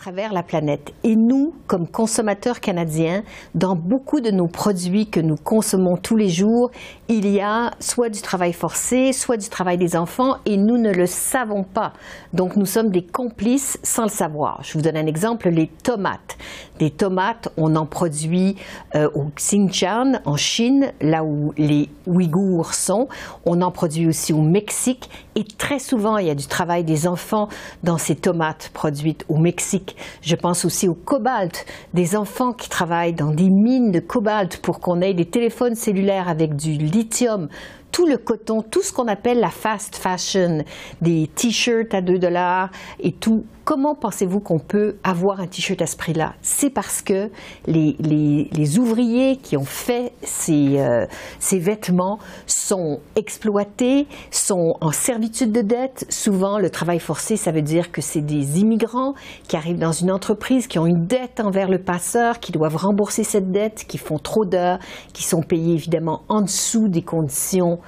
travers 0.00 0.32
la 0.32 0.42
planète. 0.42 0.94
Et 1.04 1.14
nous, 1.14 1.52
comme 1.66 1.86
consommateurs 1.86 2.60
canadiens, 2.60 3.22
dans 3.54 3.76
beaucoup 3.76 4.22
de 4.22 4.30
nos 4.30 4.46
produits 4.46 5.06
que 5.06 5.20
nous 5.20 5.36
consommons 5.36 5.98
tous 5.98 6.16
les 6.16 6.30
jours, 6.30 6.70
il 7.08 7.28
y 7.28 7.40
a 7.40 7.72
soit 7.80 8.08
du 8.08 8.22
travail 8.22 8.54
forcé, 8.54 9.12
soit 9.12 9.36
du 9.36 9.50
travail 9.50 9.76
des 9.76 9.96
enfants, 9.96 10.36
et 10.46 10.56
nous 10.56 10.78
ne 10.78 10.90
le 10.90 11.04
savons 11.04 11.64
pas. 11.64 11.92
Donc 12.32 12.56
nous 12.56 12.64
sommes 12.64 12.90
des 12.90 13.02
complices 13.02 13.78
sans 13.82 14.04
le 14.04 14.08
savoir. 14.08 14.62
Je 14.62 14.72
vous 14.72 14.80
donne 14.80 14.96
un 14.96 15.06
exemple, 15.06 15.50
les 15.50 15.66
tomates. 15.66 16.38
Des 16.78 16.90
tomates, 16.90 17.50
on 17.58 17.76
en 17.76 17.84
produit 17.84 18.56
euh, 18.94 19.10
au 19.14 19.24
Xinjiang, 19.36 20.20
en 20.24 20.36
Chine, 20.36 20.92
là 21.02 21.24
où 21.24 21.52
les 21.58 21.90
Ouïghours 22.06 22.72
sont. 22.72 23.08
On 23.44 23.60
en 23.60 23.70
produit 23.70 24.06
aussi 24.06 24.32
au 24.32 24.40
Mexique. 24.40 25.10
Et 25.34 25.44
très 25.44 25.78
souvent, 25.78 26.16
il 26.16 26.26
y 26.26 26.30
a 26.30 26.34
du 26.34 26.46
travail 26.46 26.84
des 26.84 27.06
enfants 27.06 27.48
dans 27.82 27.98
ces 27.98 28.16
tomates 28.16 28.70
produites 28.72 29.26
au 29.28 29.36
Mexique. 29.36 29.89
Je 30.22 30.36
pense 30.36 30.64
aussi 30.64 30.88
au 30.88 30.94
cobalt, 30.94 31.66
des 31.94 32.16
enfants 32.16 32.52
qui 32.52 32.68
travaillent 32.68 33.14
dans 33.14 33.32
des 33.32 33.48
mines 33.50 33.90
de 33.90 34.00
cobalt 34.00 34.58
pour 34.58 34.80
qu'on 34.80 35.00
ait 35.00 35.14
des 35.14 35.26
téléphones 35.26 35.74
cellulaires 35.74 36.28
avec 36.28 36.56
du 36.56 36.72
lithium 36.72 37.48
tout 37.92 38.06
le 38.06 38.18
coton, 38.18 38.62
tout 38.62 38.82
ce 38.82 38.92
qu'on 38.92 39.08
appelle 39.08 39.40
la 39.40 39.50
fast 39.50 39.96
fashion, 39.96 40.64
des 41.02 41.28
t-shirts 41.34 41.92
à 41.94 42.00
2 42.00 42.18
dollars 42.18 42.70
et 43.00 43.12
tout. 43.12 43.44
Comment 43.70 43.94
pensez-vous 43.94 44.40
qu'on 44.40 44.58
peut 44.58 44.96
avoir 45.04 45.38
un 45.38 45.46
t-shirt 45.46 45.80
à 45.80 45.86
ce 45.86 45.96
prix-là? 45.96 46.34
C'est 46.42 46.70
parce 46.70 47.02
que 47.02 47.30
les, 47.68 47.94
les, 48.00 48.78
ouvriers 48.80 49.36
qui 49.36 49.56
ont 49.56 49.64
fait 49.64 50.12
ces, 50.24 50.80
euh, 50.80 51.06
ces 51.38 51.60
vêtements 51.60 52.18
sont 52.48 52.98
exploités, 53.14 54.08
sont 54.32 54.74
en 54.80 54.90
servitude 54.90 55.52
de 55.52 55.60
dette. 55.60 56.04
Souvent, 56.08 56.58
le 56.58 56.68
travail 56.68 56.98
forcé, 56.98 57.36
ça 57.36 57.52
veut 57.52 57.62
dire 57.62 57.92
que 57.92 58.00
c'est 58.00 58.22
des 58.22 58.58
immigrants 58.58 59.14
qui 59.46 59.54
arrivent 59.54 59.78
dans 59.78 59.92
une 59.92 60.10
entreprise, 60.10 60.66
qui 60.66 60.80
ont 60.80 60.86
une 60.86 61.06
dette 61.06 61.38
envers 61.38 61.68
le 61.68 61.78
passeur, 61.78 62.40
qui 62.40 62.50
doivent 62.50 62.74
rembourser 62.74 63.22
cette 63.22 63.52
dette, 63.52 63.84
qui 63.86 63.98
font 63.98 64.18
trop 64.18 64.44
d'heures, 64.44 64.80
qui 65.12 65.22
sont 65.22 65.42
payés 65.42 65.74
évidemment 65.74 66.22
en 66.28 66.42
dessous 66.42 66.88
des 66.88 67.02
conditions 67.02 67.78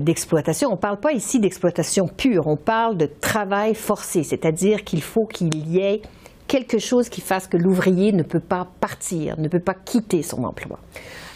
d'exploitation. 0.00 0.68
On 0.68 0.72
ne 0.72 0.80
parle 0.80 1.00
pas 1.00 1.12
ici 1.12 1.40
d'exploitation 1.40 2.06
pure, 2.06 2.46
on 2.46 2.56
parle 2.56 2.96
de 2.96 3.06
travail 3.06 3.74
forcé, 3.74 4.22
c'est-à-dire 4.22 4.84
qu'il 4.84 5.02
faut 5.02 5.26
qu'il 5.26 5.68
y 5.68 5.78
ait 5.78 6.02
quelque 6.48 6.78
chose 6.78 7.08
qui 7.08 7.20
fasse 7.20 7.46
que 7.46 7.56
l'ouvrier 7.56 8.12
ne 8.12 8.22
peut 8.22 8.40
pas 8.40 8.66
partir, 8.80 9.38
ne 9.38 9.48
peut 9.48 9.60
pas 9.60 9.74
quitter 9.74 10.22
son 10.22 10.44
emploi. 10.44 10.78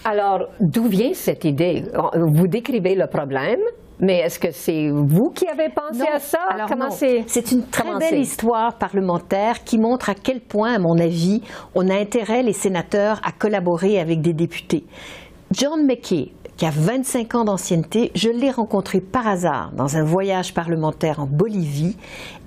Alors, 0.05 0.49
d'où 0.61 0.85
vient 0.89 1.15
cette 1.15 1.45
idée? 1.45 1.85
Vous 2.15 2.47
décrivez 2.47 2.95
le 2.95 3.07
problème, 3.07 3.61
mais 3.99 4.19
est-ce 4.19 4.39
que 4.39 4.51
c'est 4.51 4.91
vous 4.91 5.31
qui 5.31 5.49
avez 5.49 5.71
pensé 5.71 6.05
à 6.07 6.19
ça? 6.19 6.39
Alors 6.51 6.69
c'est 6.93 7.51
une 7.51 7.67
très 7.67 7.99
belle 7.99 8.21
histoire 8.21 8.77
parlementaire 8.77 9.65
qui 9.65 9.79
montre 9.79 10.11
à 10.11 10.15
quel 10.15 10.41
point, 10.41 10.75
à 10.75 10.79
mon 10.79 10.99
avis, 10.99 11.41
on 11.75 11.89
a 11.89 11.95
intérêt, 11.95 12.43
les 12.43 12.53
sénateurs, 12.53 13.21
à 13.25 13.33
collaborer 13.33 13.99
avec 13.99 14.21
des 14.21 14.35
députés. 14.35 14.85
John 15.51 15.87
McKay, 15.87 16.33
qui 16.57 16.65
a 16.65 16.71
25 16.71 17.35
ans 17.35 17.45
d'ancienneté. 17.45 18.11
Je 18.15 18.29
l'ai 18.29 18.51
rencontré 18.51 19.01
par 19.01 19.27
hasard 19.27 19.73
dans 19.77 19.97
un 19.97 20.03
voyage 20.03 20.55
parlementaire 20.55 21.21
en 21.21 21.27
Bolivie. 21.27 21.97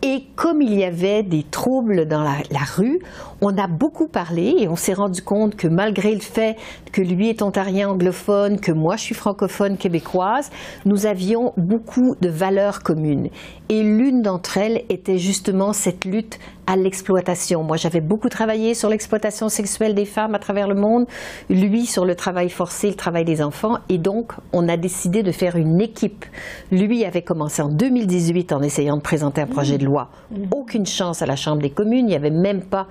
Et 0.02 0.24
comme 0.36 0.62
il 0.62 0.74
y 0.74 0.84
avait 0.84 1.24
des 1.24 1.44
troubles 1.44 2.08
dans 2.08 2.24
la, 2.24 2.64
rue, 2.76 3.02
on 3.42 3.58
a 3.58 3.68
beaucoup 3.68 4.08
parlé 4.08 4.56
et 4.58 4.68
on 4.68 4.78
s'est 4.78 4.94
rendu 4.94 5.22
compte 5.22 5.56
que 5.56 5.68
malgré 5.68 6.14
le 6.14 6.22
fait 6.22 6.56
que 6.92 7.02
lui 7.02 7.30
est 7.30 7.42
ontarien 7.42 7.90
anglophone, 7.90 8.60
que 8.60 8.72
moi 8.72 8.96
je 8.96 9.04
suis 9.04 9.16
francophone 9.16 9.78
québécoise, 9.78 10.50
nous 10.86 11.06
avions 11.06 11.54
beaucoup 11.58 12.16
de 12.22 12.30
valeurs 12.30 12.82
communes. 12.82 13.30
Et 13.68 13.84
l'une 13.84 14.22
d'entre 14.22 14.58
elles 14.58 14.84
était 14.90 15.18
justement 15.18 15.74
cette 15.74 16.06
lutte 16.06 16.40
à 16.66 16.76
l'exploitation. 16.76 17.64
Moi, 17.64 17.78
j'avais 17.78 18.00
beaucoup 18.00 18.30
travaillé 18.30 18.76
sur 18.76 18.90
l'exploitation 18.90 19.50
sexuelle 19.50 19.96
des 19.96 20.06
femmes 20.06 20.36
à 20.36 20.40
travers 20.40 20.68
le 20.68 20.76
monde, 20.76 21.08
lui 21.50 21.88
sur 21.88 22.06
le 22.06 22.16
travail 22.16 22.50
forcé, 22.50 22.90
le 22.90 22.96
travail 22.96 23.26
des 23.26 23.42
enfants, 23.42 23.80
et 23.90 23.99
donc 24.00 24.34
on 24.54 24.68
a 24.68 24.78
décidé 24.78 25.24
de 25.24 25.32
faire 25.32 25.56
une 25.56 25.80
équipe. 25.82 26.26
Lui 26.72 27.06
avait 27.06 27.22
commencé 27.22 27.62
en 27.62 27.70
2018 27.70 28.54
en 28.54 28.62
essayant 28.62 28.98
de 28.98 29.02
présenter 29.02 29.42
un 29.42 29.48
projet 29.48 29.78
de 29.78 29.86
loi. 29.86 30.10
Aucune 30.52 30.86
chance 30.86 31.22
à 31.22 31.26
la 31.26 31.36
Chambre 31.36 31.62
des 31.62 31.70
communes, 31.70 32.06
il 32.06 32.10
n'y 32.10 32.16
avait 32.16 32.32
même 32.32 32.64
pas 32.64 32.88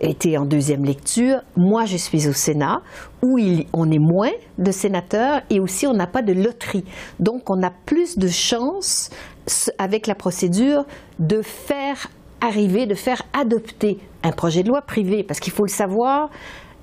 été 0.00 0.36
en 0.36 0.44
deuxième 0.44 0.84
lecture. 0.84 1.38
Moi, 1.56 1.84
je 1.84 1.96
suis 1.96 2.28
au 2.28 2.32
Sénat, 2.32 2.82
où 3.22 3.38
on 3.72 3.90
est 3.90 4.00
moins 4.00 4.32
de 4.58 4.70
sénateurs 4.70 5.42
et 5.50 5.60
aussi 5.60 5.86
on 5.86 5.92
n'a 5.92 6.06
pas 6.06 6.22
de 6.22 6.32
loterie. 6.32 6.84
Donc, 7.20 7.50
on 7.50 7.62
a 7.62 7.70
plus 7.70 8.18
de 8.18 8.28
chances 8.28 9.10
avec 9.78 10.06
la 10.06 10.14
procédure 10.14 10.84
de 11.18 11.42
faire 11.42 12.08
arriver 12.42 12.86
de 12.86 12.94
faire 12.94 13.22
adopter 13.32 13.98
un 14.22 14.32
projet 14.32 14.62
de 14.62 14.68
loi 14.68 14.82
privé, 14.82 15.22
parce 15.22 15.40
qu'il 15.40 15.52
faut 15.52 15.64
le 15.64 15.70
savoir, 15.70 16.28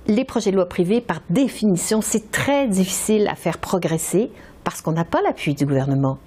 les 0.09 0.25
projets 0.25 0.49
de 0.49 0.55
loi 0.55 0.67
privés, 0.67 1.01
par 1.01 1.21
définition, 1.29 2.01
c'est 2.01 2.31
très 2.31 2.67
difficile 2.67 3.27
à 3.27 3.35
faire 3.35 3.59
progresser 3.59 4.31
parce 4.63 4.81
qu'on 4.81 4.91
n'a 4.91 5.05
pas 5.05 5.21
l'appui 5.21 5.53
du 5.53 5.65
gouvernement. 5.65 6.17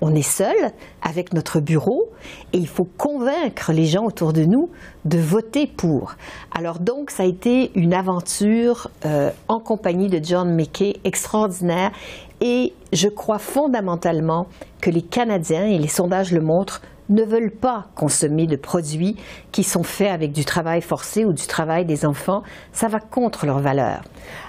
On 0.00 0.14
est 0.14 0.22
seul 0.22 0.56
avec 1.02 1.34
notre 1.34 1.60
bureau 1.60 2.08
et 2.52 2.58
il 2.58 2.66
faut 2.66 2.88
convaincre 2.96 3.72
les 3.72 3.84
gens 3.84 4.04
autour 4.04 4.32
de 4.32 4.44
nous 4.44 4.70
de 5.04 5.18
voter 5.18 5.66
pour. 5.66 6.14
Alors 6.50 6.80
donc, 6.80 7.10
ça 7.10 7.24
a 7.24 7.26
été 7.26 7.70
une 7.74 7.92
aventure 7.92 8.88
euh, 9.04 9.30
en 9.48 9.60
compagnie 9.60 10.08
de 10.08 10.18
John 10.22 10.54
McKay 10.54 10.96
extraordinaire 11.04 11.92
et 12.40 12.72
je 12.92 13.08
crois 13.08 13.38
fondamentalement 13.38 14.46
que 14.80 14.90
les 14.90 15.02
Canadiens, 15.02 15.66
et 15.66 15.78
les 15.78 15.88
sondages 15.88 16.32
le 16.32 16.40
montrent, 16.40 16.80
ne 17.08 17.22
veulent 17.22 17.50
pas 17.50 17.86
consommer 17.94 18.46
de 18.46 18.56
produits 18.56 19.16
qui 19.52 19.62
sont 19.62 19.82
faits 19.82 20.10
avec 20.10 20.32
du 20.32 20.44
travail 20.44 20.82
forcé 20.82 21.24
ou 21.24 21.32
du 21.32 21.46
travail 21.46 21.84
des 21.84 22.04
enfants. 22.04 22.42
Ça 22.72 22.88
va 22.88 23.00
contre 23.00 23.46
leurs 23.46 23.60
valeurs. 23.60 24.02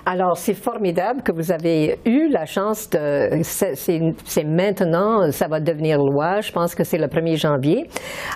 Alors, 0.10 0.38
c'est 0.38 0.54
formidable 0.54 1.22
que 1.22 1.34
vous 1.34 1.52
avez 1.52 2.00
eu 2.06 2.30
la 2.30 2.46
chance 2.46 2.90
de... 2.92 3.42
C'est 3.44 4.44
maintenant, 4.46 5.30
ça 5.32 5.50
va 5.50 5.60
devenir 5.60 5.98
loi. 5.98 6.40
Je 6.40 6.50
pense 6.54 6.74
que 6.76 6.86
c'est 6.86 6.98
le 6.98 7.08
1er 7.08 7.36
janvier. 7.36 7.90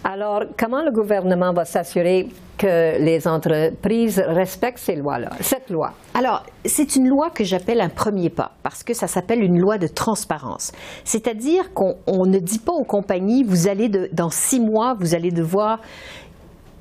Alors, 0.04 0.44
comment 0.60 0.84
le 0.84 0.92
gouvernement 0.92 1.54
va 1.54 1.64
s'assurer 1.64 2.28
que 2.58 3.02
les 3.02 3.26
entreprises 3.26 4.22
respectent 4.28 4.80
ces 4.80 4.98
lois-là, 4.98 5.30
cette 5.40 5.70
loi? 5.70 5.94
Alors, 6.14 6.44
c'est 6.66 6.98
une 6.98 7.08
loi 7.08 7.30
que 7.30 7.46
j'appelle 7.46 7.80
un 7.80 7.88
premier 7.88 8.30
pas 8.30 8.52
parce 8.64 8.84
que 8.84 8.94
ça 8.94 9.08
s'appelle 9.08 9.42
une 9.42 9.58
loi 9.58 9.78
de 9.78 9.88
transparence. 9.88 10.74
C'est-à-dire 11.06 11.74
qu'on 11.74 12.26
ne 12.26 12.40
dit 12.40 12.60
pas 12.60 12.74
aux 12.74 12.84
compagnies, 12.84 13.46
vous 13.46 13.70
allez 13.70 13.88
de, 13.88 14.10
dans 14.12 14.30
six 14.30 14.60
mois, 14.60 14.94
vous 15.00 15.16
allez 15.16 15.32
devoir 15.32 15.80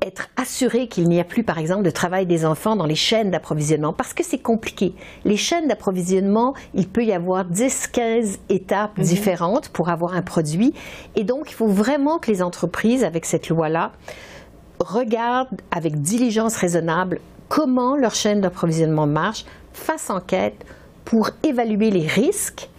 être 0.01 0.29
assuré 0.35 0.87
qu'il 0.87 1.07
n'y 1.07 1.19
a 1.19 1.23
plus, 1.23 1.43
par 1.43 1.57
exemple, 1.57 1.83
de 1.83 1.91
travail 1.91 2.25
des 2.25 2.45
enfants 2.45 2.75
dans 2.75 2.85
les 2.85 2.95
chaînes 2.95 3.31
d'approvisionnement, 3.31 3.93
parce 3.93 4.13
que 4.13 4.23
c'est 4.23 4.41
compliqué. 4.41 4.93
Les 5.25 5.37
chaînes 5.37 5.67
d'approvisionnement, 5.67 6.53
il 6.73 6.87
peut 6.87 7.03
y 7.03 7.13
avoir 7.13 7.45
10, 7.45 7.87
15 7.87 8.39
étapes 8.49 8.97
mhm. 8.97 9.03
différentes 9.03 9.69
pour 9.69 9.89
avoir 9.89 10.13
un 10.15 10.21
produit, 10.21 10.73
et 11.15 11.23
donc 11.23 11.51
il 11.51 11.53
faut 11.53 11.67
vraiment 11.67 12.17
que 12.17 12.31
les 12.31 12.41
entreprises, 12.41 13.03
avec 13.03 13.25
cette 13.25 13.49
loi-là, 13.49 13.91
regardent 14.79 15.61
avec 15.69 16.01
diligence 16.01 16.55
raisonnable 16.55 17.19
comment 17.47 17.95
leur 17.95 18.15
chaîne 18.15 18.41
d'approvisionnement 18.41 19.07
marche, 19.07 19.45
fassent 19.73 20.09
enquête 20.09 20.65
pour 21.05 21.29
évaluer 21.43 21.91
les 21.91 22.07
risques 22.07 22.69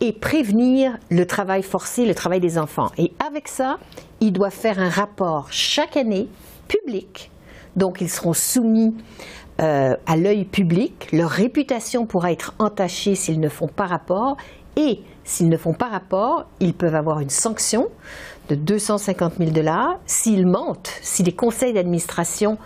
et 0.00 0.12
prévenir 0.12 0.98
le 1.10 1.26
travail 1.26 1.62
forcé, 1.62 2.04
le 2.04 2.14
travail 2.14 2.40
des 2.40 2.58
enfants. 2.58 2.90
Et 2.98 3.12
avec 3.24 3.48
ça, 3.48 3.78
ils 4.20 4.32
doivent 4.32 4.52
faire 4.52 4.78
un 4.78 4.88
rapport 4.88 5.46
chaque 5.50 5.96
année 5.96 6.28
public. 6.68 7.30
Donc, 7.76 8.00
ils 8.00 8.10
seront 8.10 8.34
soumis 8.34 8.94
euh, 9.60 9.96
à 10.06 10.16
l'œil 10.16 10.44
public. 10.44 11.08
Leur 11.12 11.30
réputation 11.30 12.06
pourra 12.06 12.32
être 12.32 12.54
entachée 12.58 13.14
s'ils 13.14 13.40
ne 13.40 13.48
font 13.48 13.68
pas 13.68 13.86
rapport. 13.86 14.36
Et 14.76 15.00
s'ils 15.22 15.48
ne 15.48 15.56
font 15.56 15.72
pas 15.72 15.88
rapport, 15.88 16.46
ils 16.60 16.74
peuvent 16.74 16.96
avoir 16.96 17.20
une 17.20 17.30
sanction 17.30 17.88
de 18.48 18.54
250 18.54 19.34
000 19.38 19.50
dollars. 19.50 19.98
S'ils 20.06 20.46
mentent, 20.46 20.92
si 21.02 21.22
les 21.22 21.32
conseils 21.32 21.72
d'administration 21.72 22.58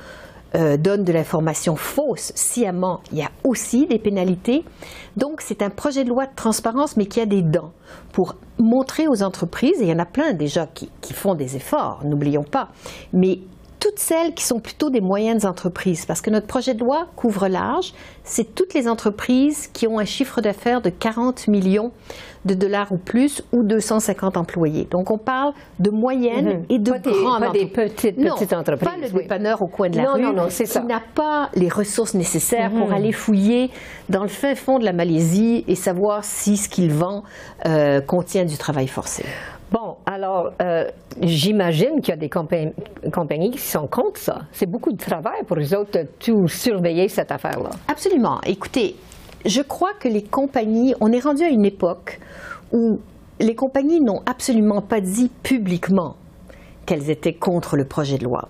euh, 0.54 0.78
donnent 0.78 1.04
de 1.04 1.12
l'information 1.12 1.76
fausse 1.76 2.32
sciemment, 2.34 3.00
il 3.12 3.18
y 3.18 3.22
a 3.22 3.30
aussi 3.44 3.86
des 3.86 3.98
pénalités. 3.98 4.64
Donc, 5.18 5.42
c'est 5.42 5.60
un 5.60 5.68
projet 5.68 6.04
de 6.04 6.08
loi 6.08 6.24
de 6.24 6.34
transparence, 6.34 6.96
mais 6.96 7.04
qui 7.04 7.20
a 7.20 7.26
des 7.26 7.42
dents 7.42 7.72
pour 8.12 8.36
montrer 8.58 9.08
aux 9.08 9.22
entreprises, 9.22 9.80
et 9.80 9.84
il 9.84 9.88
y 9.90 9.92
en 9.92 9.98
a 9.98 10.06
plein 10.06 10.32
déjà 10.32 10.66
qui, 10.66 10.90
qui 11.02 11.12
font 11.12 11.34
des 11.34 11.56
efforts, 11.56 12.00
n'oublions 12.04 12.44
pas, 12.44 12.70
mais 13.12 13.40
toutes 13.88 14.00
celles 14.00 14.34
qui 14.34 14.44
sont 14.44 14.60
plutôt 14.60 14.90
des 14.90 15.00
moyennes 15.00 15.46
entreprises, 15.46 16.04
parce 16.04 16.20
que 16.20 16.28
notre 16.28 16.46
projet 16.46 16.74
de 16.74 16.80
loi 16.80 17.06
couvre 17.16 17.48
large, 17.48 17.94
c'est 18.22 18.54
toutes 18.54 18.74
les 18.74 18.86
entreprises 18.86 19.66
qui 19.68 19.86
ont 19.86 19.98
un 19.98 20.04
chiffre 20.04 20.42
d'affaires 20.42 20.82
de 20.82 20.90
40 20.90 21.48
millions 21.48 21.90
de 22.44 22.52
dollars 22.52 22.92
ou 22.92 22.98
plus 22.98 23.42
ou 23.50 23.62
250 23.62 24.36
employés. 24.36 24.86
Donc 24.90 25.10
on 25.10 25.16
parle 25.16 25.54
de 25.78 25.88
moyennes 25.88 26.58
mhm. 26.58 26.64
et 26.68 26.78
de 26.78 26.92
grandes 26.92 27.40
pas 27.40 27.50
des 27.50 27.66
petites, 27.66 28.16
petites 28.16 28.52
entreprises. 28.52 28.88
Pas 28.88 28.98
le 29.00 29.08
dépanneur 29.08 29.62
au 29.62 29.68
coin 29.68 29.88
de 29.88 29.96
la 29.96 30.12
rue 30.12 30.20
non, 30.20 30.34
non, 30.34 30.48
qui 30.48 30.86
n'a 30.86 31.00
pas 31.14 31.48
les 31.54 31.70
ressources 31.70 32.12
nécessaires 32.12 32.70
pour 32.70 32.88
mhm. 32.88 32.94
aller 32.94 33.12
fouiller 33.12 33.70
dans 34.10 34.22
le 34.22 34.28
fin 34.28 34.54
fond 34.54 34.78
de 34.78 34.84
la 34.84 34.92
Malaisie 34.92 35.64
et 35.66 35.74
savoir 35.74 36.24
si 36.24 36.58
ce 36.58 36.68
qu'il 36.68 36.92
vend 36.92 37.22
euh, 37.64 38.02
contient 38.02 38.44
du 38.44 38.58
travail 38.58 38.86
forcé. 38.86 39.24
Bon, 39.70 39.96
alors, 40.06 40.52
euh, 40.62 40.84
j'imagine 41.20 42.00
qu'il 42.00 42.08
y 42.08 42.12
a 42.12 42.16
des 42.16 42.30
compagnies, 42.30 43.50
qui 43.50 43.58
sont 43.58 43.86
contre 43.86 44.18
ça. 44.18 44.40
C'est 44.52 44.70
beaucoup 44.70 44.92
de 44.92 44.96
travail 44.96 45.42
pour 45.46 45.58
eux 45.58 45.74
autres 45.74 46.00
de 46.00 46.06
tout 46.18 46.48
surveiller 46.48 47.08
cette 47.08 47.30
affaire-là. 47.30 47.70
Absolument. 47.86 48.40
Écoutez, 48.46 48.96
je 49.44 49.60
crois 49.60 49.92
que 50.00 50.08
les 50.08 50.22
compagnies, 50.22 50.94
on 51.00 51.12
est 51.12 51.20
rendu 51.20 51.42
à 51.42 51.48
une 51.48 51.66
époque 51.66 52.18
où 52.72 52.98
les 53.40 53.54
compagnies 53.54 54.00
n'ont 54.00 54.22
absolument 54.24 54.80
pas 54.80 55.00
dit 55.00 55.30
publiquement 55.42 56.16
qu'elles 56.86 57.10
étaient 57.10 57.34
contre 57.34 57.76
le 57.76 57.84
projet 57.84 58.16
de 58.16 58.24
loi. 58.24 58.48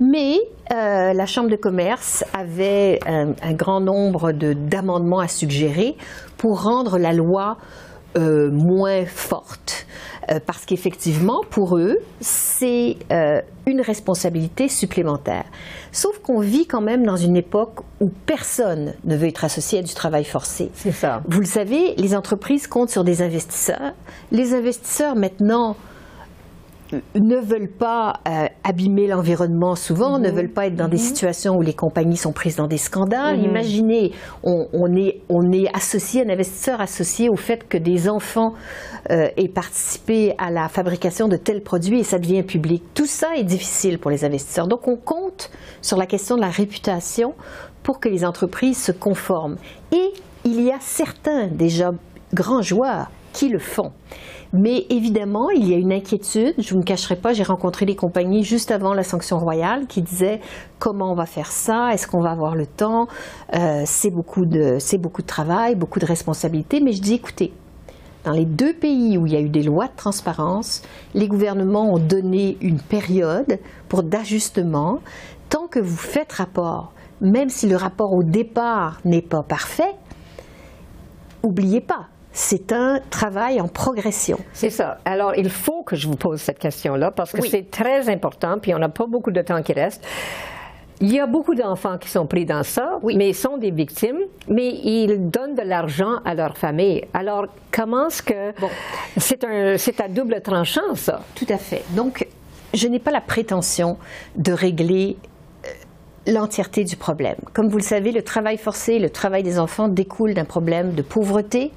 Mais 0.00 0.36
euh, 0.72 1.12
la 1.12 1.26
Chambre 1.26 1.48
de 1.48 1.56
commerce 1.56 2.24
avait 2.34 2.98
un, 3.06 3.52
grand 3.54 3.80
nombre 3.80 4.32
d'amendements 4.32 5.20
à 5.20 5.28
suggérer 5.28 5.96
pour 6.36 6.62
rendre 6.64 6.98
la 6.98 7.12
loi 7.12 7.56
euh, 8.16 8.50
moins 8.50 9.06
forte. 9.06 9.81
Euh, 10.30 10.38
parce 10.44 10.64
qu'effectivement, 10.64 11.40
pour 11.50 11.76
eux, 11.76 11.96
c'est 12.20 12.96
euh, 13.10 13.40
une 13.66 13.80
responsabilité 13.80 14.68
supplémentaire. 14.68 15.44
Sauf 15.90 16.18
qu'on 16.20 16.40
vit 16.40 16.66
quand 16.66 16.80
même 16.80 17.04
dans 17.04 17.16
une 17.16 17.36
époque 17.36 17.80
où 18.00 18.08
personne 18.26 18.94
ne 19.04 19.16
veut 19.16 19.28
être 19.28 19.44
associé 19.44 19.80
à 19.80 19.82
du 19.82 19.94
travail 19.94 20.24
forcé. 20.24 20.70
C'est 20.74 20.92
ça. 20.92 21.22
Vous 21.26 21.40
le 21.40 21.46
savez, 21.46 21.94
les 21.96 22.14
entreprises 22.14 22.68
comptent 22.68 22.90
sur 22.90 23.04
des 23.04 23.20
investisseurs. 23.20 23.92
Les 24.30 24.54
investisseurs, 24.54 25.16
maintenant, 25.16 25.76
ne 27.14 27.36
veulent 27.36 27.70
pas 27.70 28.20
euh, 28.28 28.46
abîmer 28.64 29.06
l'environnement 29.06 29.74
souvent, 29.74 30.18
ne 30.18 30.28
mhm. 30.28 30.36
veulent 30.36 30.52
pas 30.52 30.66
être 30.66 30.76
dans 30.76 30.88
des 30.88 30.96
mhm. 30.96 31.02
situations 31.02 31.56
où 31.56 31.62
les 31.62 31.74
compagnies 31.74 32.16
sont 32.16 32.32
prises 32.32 32.56
dans 32.56 32.66
des 32.66 32.78
scandales. 32.78 33.38
Mhm. 33.38 33.44
Imaginez, 33.44 34.12
on, 34.42 34.94
est, 34.96 35.20
on 35.28 35.52
est 35.52 35.68
associé, 35.74 36.24
un 36.24 36.30
investisseur 36.30 36.80
associé 36.80 37.28
au 37.28 37.36
fait 37.36 37.68
que 37.68 37.78
des 37.78 38.08
enfants 38.08 38.54
euh, 39.10 39.28
aient 39.36 39.48
participé 39.48 40.34
à 40.38 40.50
la 40.50 40.68
fabrication 40.68 41.28
de 41.28 41.36
tels 41.36 41.62
produits 41.62 42.00
et 42.00 42.04
ça 42.04 42.18
devient 42.18 42.42
public. 42.42 42.82
Tout 42.94 43.06
ça 43.06 43.36
est 43.36 43.44
difficile 43.44 43.98
pour 43.98 44.10
les 44.10 44.24
investisseurs. 44.24 44.68
Donc 44.68 44.88
on 44.88 44.96
compte 44.96 45.50
sur 45.80 45.96
la 45.96 46.06
question 46.06 46.36
de 46.36 46.40
la 46.40 46.50
réputation 46.50 47.34
pour 47.82 48.00
que 48.00 48.08
les 48.08 48.24
entreprises 48.24 48.82
se 48.82 48.92
conforment. 48.92 49.56
Et 49.90 50.12
il 50.44 50.60
y 50.60 50.70
a 50.70 50.78
certains 50.80 51.48
déjà 51.48 51.92
grands 52.34 52.62
joueurs 52.62 53.10
qui 53.32 53.48
le 53.48 53.58
font. 53.58 53.92
Mais 54.52 54.86
évidemment, 54.90 55.48
il 55.48 55.66
y 55.66 55.72
a 55.72 55.78
une 55.78 55.92
inquiétude. 55.92 56.54
Je 56.58 56.74
ne 56.74 56.78
vous 56.78 56.84
cacherai 56.84 57.16
pas, 57.16 57.32
j'ai 57.32 57.42
rencontré 57.42 57.86
les 57.86 57.96
compagnies 57.96 58.44
juste 58.44 58.70
avant 58.70 58.92
la 58.92 59.02
sanction 59.02 59.38
royale 59.38 59.86
qui 59.86 60.02
disaient 60.02 60.40
comment 60.78 61.12
on 61.12 61.14
va 61.14 61.24
faire 61.24 61.50
ça, 61.50 61.94
est-ce 61.94 62.06
qu'on 62.06 62.20
va 62.20 62.32
avoir 62.32 62.54
le 62.54 62.66
temps, 62.66 63.08
euh, 63.54 63.82
c'est 63.86 64.10
beaucoup, 64.10 64.44
de, 64.44 64.78
beaucoup 64.98 65.22
de 65.22 65.26
travail, 65.26 65.74
beaucoup 65.74 66.00
de 66.00 66.06
responsabilités. 66.06 66.80
Mais 66.80 66.92
je 66.92 67.00
dis, 67.00 67.14
écoutez, 67.14 67.52
dans 68.24 68.32
les 68.32 68.44
deux 68.44 68.74
pays 68.74 69.16
où 69.16 69.26
il 69.26 69.32
y 69.32 69.36
a 69.36 69.40
eu 69.40 69.48
des 69.48 69.62
lois 69.62 69.86
de 69.86 69.96
transparence, 69.96 70.82
les 71.14 71.28
gouvernements 71.28 71.92
ont 71.94 71.98
donné 71.98 72.58
une 72.60 72.78
période 72.78 73.58
pour 73.88 74.02
d'ajustement. 74.02 75.00
Tant 75.48 75.66
que 75.66 75.80
vous 75.80 75.96
faites 75.96 76.32
rapport, 76.32 76.92
même 77.22 77.48
si 77.48 77.66
le 77.68 77.76
rapport 77.76 78.12
au 78.12 78.22
départ 78.22 79.00
n'est 79.04 79.22
pas 79.22 79.42
parfait, 79.42 79.94
n'oubliez 81.42 81.80
pas, 81.80 82.08
c'est 82.32 82.72
un 82.72 83.00
travail 83.10 83.60
en 83.60 83.68
progression. 83.68 84.38
C'est 84.52 84.70
ça. 84.70 84.98
Alors, 85.04 85.34
il 85.36 85.50
faut 85.50 85.82
que 85.82 85.96
je 85.96 86.08
vous 86.08 86.16
pose 86.16 86.40
cette 86.40 86.58
question-là 86.58 87.10
parce 87.10 87.32
que 87.32 87.46
c'est 87.46 87.70
très 87.70 88.08
important, 88.08 88.58
puis 88.58 88.74
on 88.74 88.78
n'a 88.78 88.88
pas 88.88 89.06
beaucoup 89.06 89.30
de 89.30 89.42
temps 89.42 89.62
qui 89.62 89.72
reste. 89.72 90.04
Il 91.00 91.12
y 91.12 91.18
a 91.18 91.26
beaucoup 91.26 91.56
d'enfants 91.56 91.98
qui 91.98 92.08
sont 92.08 92.26
pris 92.26 92.46
dans 92.46 92.62
ça, 92.62 93.00
oui. 93.02 93.16
mais 93.16 93.30
ils 93.30 93.34
sont 93.34 93.56
des 93.56 93.72
victimes, 93.72 94.20
mais 94.46 94.68
ils 94.68 95.30
donnent 95.30 95.56
de 95.56 95.62
l'argent 95.62 96.20
à 96.24 96.34
leur 96.34 96.56
famille. 96.56 97.04
Alors, 97.12 97.46
comment 97.72 98.06
est-ce 98.06 98.22
que... 98.22 98.58
Bon. 98.60 98.68
C'est, 99.16 99.42
un, 99.42 99.76
c'est 99.78 100.00
à 100.00 100.06
double 100.06 100.40
tranchant, 100.42 100.94
ça? 100.94 101.22
Tout 101.34 101.46
à 101.48 101.58
fait. 101.58 101.82
Donc, 101.90 102.24
je 102.72 102.86
n'ai 102.86 103.00
pas 103.00 103.10
la 103.10 103.20
prétention 103.20 103.98
de 104.36 104.52
régler 104.52 105.16
l'entièreté 106.26 106.84
du 106.84 106.96
problème. 106.96 107.36
Comme 107.52 107.68
vous 107.68 107.78
le 107.78 107.82
savez, 107.82 108.12
le 108.12 108.22
travail 108.22 108.56
forcé, 108.56 108.98
le 108.98 109.10
travail 109.10 109.42
des 109.42 109.58
enfants 109.58 109.88
découle 109.88 110.34
d'un 110.34 110.44
problème 110.44 110.92
de 110.94 111.02
pauvreté, 111.02 111.72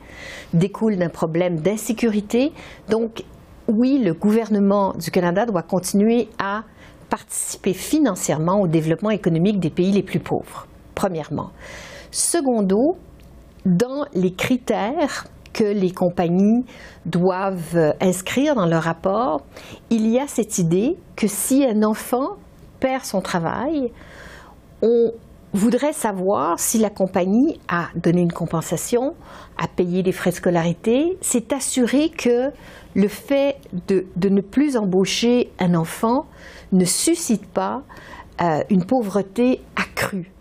découle 0.54 0.98
d'un 0.98 1.10
problème 1.10 1.60
d'insécurité. 1.60 2.52
Donc, 2.90 3.24
oui, 3.68 4.00
le 4.04 4.14
gouvernement 4.14 4.94
du 4.94 5.10
Canada 5.10 5.46
doit 5.46 5.64
continuer 5.64 6.30
à 6.38 6.64
participer 7.10 7.74
financièrement 7.74 8.62
au 8.62 8.68
développement 8.68 9.10
économique 9.10 9.60
des 9.60 9.70
pays 9.70 9.92
les 9.92 10.04
plus 10.04 10.20
pauvres, 10.20 10.68
premièrement. 10.94 11.50
Secondo, 12.12 12.98
dans 13.66 14.06
les 14.14 14.34
critères 14.34 15.26
que 15.54 15.64
les 15.64 15.92
compagnies 15.92 16.66
doivent 17.06 17.96
inscrire 18.02 18.56
dans 18.56 18.66
leur 18.66 18.84
rapport, 18.84 19.42
il 19.90 20.08
y 20.08 20.20
a 20.20 20.28
cette 20.28 20.60
idée 20.60 20.98
que 21.16 21.28
si 21.28 21.66
un 21.66 21.82
enfant 21.84 22.38
perd 22.80 23.06
son 23.06 23.22
travail, 23.22 23.92
on 24.82 25.12
voudrait 25.54 25.94
savoir 25.94 26.60
si 26.60 26.78
la 26.78 26.90
compagnie 26.90 27.60
a 27.68 27.88
donné 27.96 28.22
une 28.22 28.32
compensation, 28.32 29.16
a 29.58 29.68
payé 29.68 30.04
des 30.04 30.12
frais 30.12 30.32
de 30.32 30.36
scolarité, 30.36 31.18
s'est 31.22 31.54
assuré 31.54 32.10
que 32.10 32.52
le 32.94 33.08
fait 33.08 33.58
de, 33.88 34.06
ne 34.30 34.42
plus 34.42 34.78
embaucher 34.78 35.52
un 35.60 35.76
enfant 35.76 36.26
ne 36.72 36.86
suscite 36.86 37.46
pas 37.46 37.84
euh, 38.42 38.64
une 38.70 38.86
pauvreté 38.86 39.62
accrue 39.76 40.32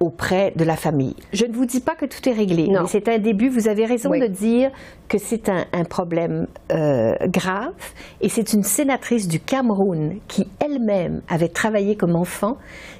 auprès 0.00 0.52
de 0.56 0.64
la 0.64 0.76
famille. 0.76 1.16
Je 1.32 1.46
ne 1.46 1.52
vous 1.52 1.64
dis 1.64 1.80
pas 1.80 1.94
que 1.94 2.04
tout 2.04 2.28
est 2.28 2.32
réglé, 2.32 2.68
mais 2.68 2.86
c'est 2.86 3.08
un 3.08 3.18
début. 3.18 3.48
Vous 3.48 3.68
avez 3.68 3.86
raison 3.86 4.10
de 4.10 4.26
dire 4.26 4.70
que 5.08 5.16
c'est 5.18 5.48
un, 5.48 5.84
problème 5.84 6.48
euh, 6.70 7.14
grave. 7.28 7.72
Et 8.20 8.28
c'est 8.28 8.52
une 8.52 8.62
sénatrice 8.62 9.26
du 9.26 9.40
Cameroun 9.40 10.18
qui 10.28 10.46
elle-même 10.60 11.22
avait 11.28 11.48
travaillé 11.48 11.96
comme 11.96 12.14
enfant 12.14 12.58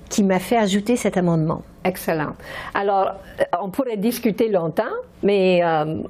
qui 0.09 0.23
m'a 0.23 0.39
fait 0.39 0.57
ajouter 0.57 0.97
cet 0.97 1.17
amendement. 1.17 1.63
Excellent. 1.85 2.33
Alors, 2.75 3.13
euh, 3.41 3.45
on 3.63 3.71
pourrait 3.71 3.97
discuter 3.97 4.49
longtemps, 4.49 4.83
mais 5.23 5.63
euh, 5.65 6.03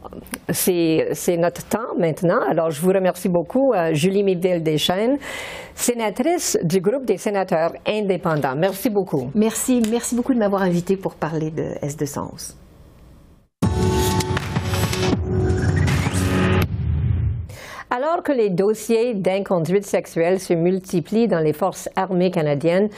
c'est 0.50 1.36
notre 1.38 1.64
temps 1.66 1.94
maintenant. 1.98 2.40
Alors, 2.48 2.70
je 2.70 2.80
vous 2.80 2.92
remercie 2.92 3.28
beaucoup, 3.28 3.72
euh, 3.72 3.92
Julie 3.92 4.22
Midville-Deschênes, 4.22 5.18
sénatrice 5.74 6.58
du 6.62 6.80
groupe 6.80 7.04
des 7.04 7.18
sénateurs 7.18 7.72
indépendants. 7.86 8.56
Merci 8.56 8.88
beaucoup. 8.90 9.30
Merci. 9.34 9.82
Merci 9.90 10.14
beaucoup 10.14 10.32
de 10.32 10.38
m'avoir 10.38 10.62
invité 10.62 10.96
pour 10.96 11.14
parler 11.14 11.50
de 11.50 11.64
S211. 11.82 12.54
Alors 17.88 18.24
que 18.24 18.32
les 18.32 18.50
dossiers 18.50 19.14
d'inconduite 19.14 19.84
sexuelle 19.84 20.40
se 20.40 20.52
multiplient 20.52 21.28
dans 21.28 21.38
les 21.38 21.52
forces 21.52 21.88
armées 21.94 22.32
canadiennes, 22.32 22.88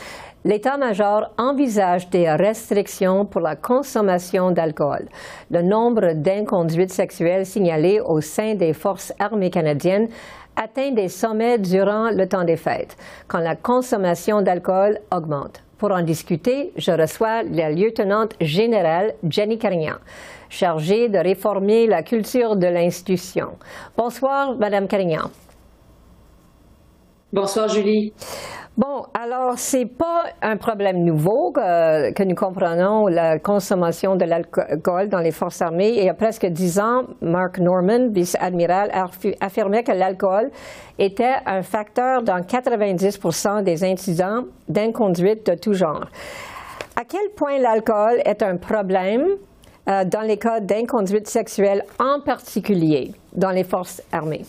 l'état-major 0.48 1.26
envisage 1.37 2.08
des 2.08 2.30
restrictions 2.30 3.26
pour 3.26 3.42
la 3.42 3.54
consommation 3.54 4.50
d'alcool. 4.50 5.06
Le 5.50 5.61
nombre 5.61 6.14
d'inconduites 6.14 6.90
sexuelles 6.90 7.44
signalées 7.44 8.00
au 8.00 8.22
sein 8.22 8.54
des 8.54 8.72
forces 8.72 9.12
armées 9.18 9.50
canadiennes 9.50 10.08
atteint 10.56 10.90
des 10.92 11.08
sommets 11.08 11.58
durant 11.58 12.08
le 12.11 12.26
temps 12.26 12.44
des 12.44 12.56
fêtes, 12.56 12.96
quand 13.28 13.40
la 13.40 13.56
consommation 13.56 14.40
d'alcool 14.40 14.98
augmente. 15.14 15.62
Pour 15.76 15.92
en 15.92 16.02
discuter, 16.02 16.72
je 16.76 16.92
reçois 16.92 17.42
la 17.42 17.70
lieutenante 17.70 18.32
générale 18.40 19.12
Jenny 19.28 19.58
Carignan, 19.58 19.98
chargée 20.48 21.11
de 21.11 21.18
réformer 21.18 21.87
la 21.87 22.02
culture 22.02 22.56
de 22.56 22.66
l'institution. 22.66 23.50
Bonsoir, 23.98 24.56
Madame 24.56 24.88
Carignan. 24.88 25.30
Bonsoir, 27.30 27.68
Julie. 27.68 28.14
Bon, 28.78 29.06
alors 29.12 29.54
c'est 29.56 29.86
pas 29.86 30.26
un 30.40 30.56
problème 30.56 31.02
nouveau 31.02 31.50
que, 31.50 32.12
que, 32.12 32.22
nous 32.22 32.36
comprenons 32.36 33.08
la 33.08 33.40
consommation 33.40 34.14
de 34.14 34.24
l'alcool 34.24 35.08
dans 35.08 35.18
les 35.18 35.32
forces 35.32 35.60
armées. 35.60 35.94
Il 35.96 36.04
y 36.04 36.08
a 36.08 36.14
presque 36.14 36.46
dix 36.46 36.78
ans, 36.78 37.02
Mark 37.20 37.58
Norman, 37.58 38.10
vice-admiral, 38.10 38.92
affirmait 39.40 39.82
que 39.82 39.90
l'alcool 39.90 40.52
était 40.96 41.34
un 41.44 41.62
facteur 41.62 42.22
dans 42.22 42.38
90% 42.38 43.64
des 43.64 43.82
incidents 43.82 44.44
d'inconduite 44.68 45.44
de 45.50 45.56
tout 45.56 45.74
genre. 45.74 46.06
À 46.94 47.02
quel 47.04 47.30
point 47.34 47.58
l'alcool 47.58 48.22
est 48.24 48.44
un 48.44 48.58
problème 48.58 49.26
euh, 49.88 50.04
dans 50.04 50.22
les 50.22 50.36
cas 50.36 50.60
d'inconduite 50.60 51.26
sexuelle, 51.26 51.82
en 51.98 52.20
particulier 52.20 53.10
dans 53.32 53.50
les 53.50 53.64
forces 53.64 54.00
armées? 54.12 54.44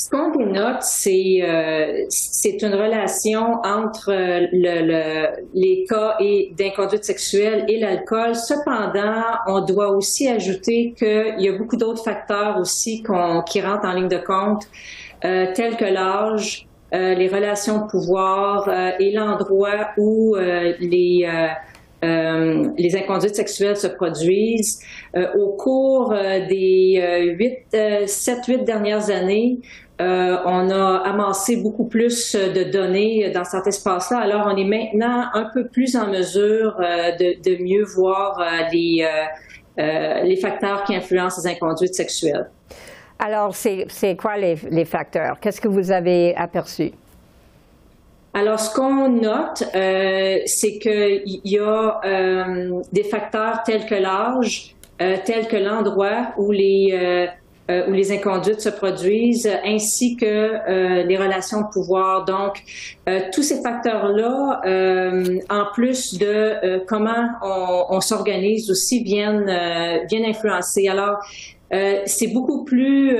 Ce 0.00 0.08
qu'on 0.10 0.30
dénote, 0.30 0.82
c'est 0.82 1.40
euh, 1.42 2.04
c'est 2.08 2.62
une 2.62 2.74
relation 2.74 3.60
entre 3.64 4.12
le, 4.12 5.26
les 5.54 5.84
cas 5.88 6.16
d'inconduite 6.56 7.02
sexuelle 7.02 7.64
et 7.66 7.80
l'alcool. 7.80 8.36
Cependant, 8.36 9.24
on 9.48 9.64
doit 9.64 9.88
aussi 9.88 10.28
ajouter 10.28 10.94
qu'il 10.96 11.40
y 11.40 11.48
a 11.48 11.58
beaucoup 11.58 11.76
d'autres 11.76 12.04
facteurs 12.04 12.58
aussi 12.60 13.02
qui 13.48 13.60
rentrent 13.60 13.86
en 13.86 13.92
ligne 13.94 14.08
de 14.08 14.18
compte, 14.18 14.62
euh, 15.24 15.46
tels 15.52 15.76
que 15.76 15.86
l'âge, 15.86 16.68
euh, 16.94 17.14
les 17.14 17.26
relations 17.28 17.84
de 17.84 17.90
pouvoir 17.90 18.68
euh, 18.68 18.92
et 19.00 19.10
l'endroit 19.10 19.88
où 19.98 20.36
euh, 20.36 20.74
les 20.78 21.28
euh, 22.04 22.68
les 22.76 22.96
inconduites 22.96 23.34
sexuelles 23.34 23.76
se 23.76 23.88
produisent. 23.88 24.80
Euh, 25.16 25.26
au 25.38 25.56
cours 25.56 26.10
des 26.10 27.36
huit, 27.38 27.76
sept, 28.06 28.46
huit 28.46 28.64
dernières 28.64 29.10
années, 29.10 29.58
euh, 30.00 30.36
on 30.44 30.70
a 30.70 31.02
amassé 31.04 31.56
beaucoup 31.56 31.86
plus 31.86 32.36
de 32.36 32.70
données 32.70 33.30
dans 33.30 33.42
cet 33.42 33.66
espace-là. 33.66 34.18
Alors, 34.18 34.46
on 34.46 34.56
est 34.56 34.64
maintenant 34.64 35.24
un 35.34 35.50
peu 35.52 35.66
plus 35.66 35.96
en 35.96 36.06
mesure 36.06 36.76
euh, 36.78 37.10
de, 37.16 37.62
mieux 37.62 37.84
voir 37.84 38.38
euh, 38.40 40.22
les, 40.22 40.36
facteurs 40.36 40.84
qui 40.84 40.94
influencent 40.94 41.42
les 41.42 41.50
inconduites 41.50 41.94
sexuelles. 41.94 42.48
Alors, 43.18 43.56
c'est 43.56 44.16
quoi 44.16 44.36
les 44.36 44.84
facteurs? 44.84 45.40
Qu'est-ce 45.40 45.60
que 45.60 45.68
vous 45.68 45.90
avez 45.90 46.32
aperçu? 46.36 46.92
Alors, 48.34 48.60
ce 48.60 48.74
qu'on 48.74 49.08
note, 49.08 49.64
c'est 50.46 50.78
qu'il 50.78 51.40
y 51.44 51.58
a 51.58 52.00
des 52.92 53.04
facteurs 53.04 53.62
tels 53.64 53.86
que 53.86 53.94
l'âge, 53.94 54.76
tels 54.98 55.48
que 55.48 55.56
l'endroit 55.56 56.34
où 56.36 56.52
les 56.52 57.28
euh, 57.70 57.86
où 57.86 57.92
les 57.92 58.12
inconduites 58.12 58.62
se 58.62 58.70
produisent, 58.70 59.50
ainsi 59.62 60.16
que 60.16 60.24
euh, 60.24 61.02
les 61.02 61.18
relations 61.18 61.60
de 61.60 61.66
pouvoir. 61.70 62.24
Donc, 62.24 62.62
euh, 63.10 63.20
tous 63.30 63.42
ces 63.42 63.60
facteurs-là, 63.60 64.62
en 65.50 65.64
plus 65.74 66.16
de 66.18 66.82
comment 66.86 67.28
on, 67.42 67.96
on 67.96 68.00
s'organise 68.00 68.70
aussi, 68.70 69.02
viennent, 69.02 69.52
viennent 70.08 70.24
influencer. 70.24 70.88
Alors, 70.88 71.18
c'est 71.70 72.32
beaucoup 72.32 72.64
plus 72.64 73.14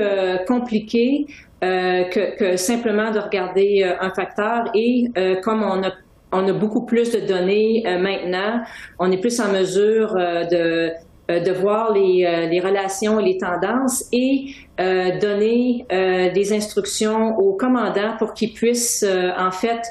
compliqué 0.47 1.27
que, 1.61 2.37
que, 2.37 2.57
simplement 2.57 3.11
de 3.11 3.19
regarder 3.19 3.83
un 3.83 4.09
facteur 4.11 4.65
et 4.73 5.11
comme 5.43 5.63
on 5.63 5.83
a 5.83 5.91
on 6.31 6.47
a 6.47 6.53
beaucoup 6.53 6.85
plus 6.85 7.11
de 7.11 7.21
données 7.21 7.83
maintenant. 7.99 8.61
On 8.99 9.11
est 9.11 9.17
plus 9.17 9.39
en 9.41 9.51
mesure 9.51 10.13
de 10.13 10.91
euh, 11.29 11.39
de 11.39 11.51
voir 11.51 11.93
les, 11.93 12.25
euh, 12.25 12.47
les, 12.47 12.59
relations 12.59 13.19
et 13.19 13.23
les 13.23 13.37
tendances 13.37 14.05
et 14.11 14.47
euh, 14.79 15.19
donner 15.19 15.85
des 16.33 16.53
instructions 16.53 17.37
aux 17.37 17.53
commandants 17.53 18.15
pour 18.17 18.33
qu'ils 18.33 18.53
puissent 18.53 19.05
en 19.37 19.51
fait 19.51 19.81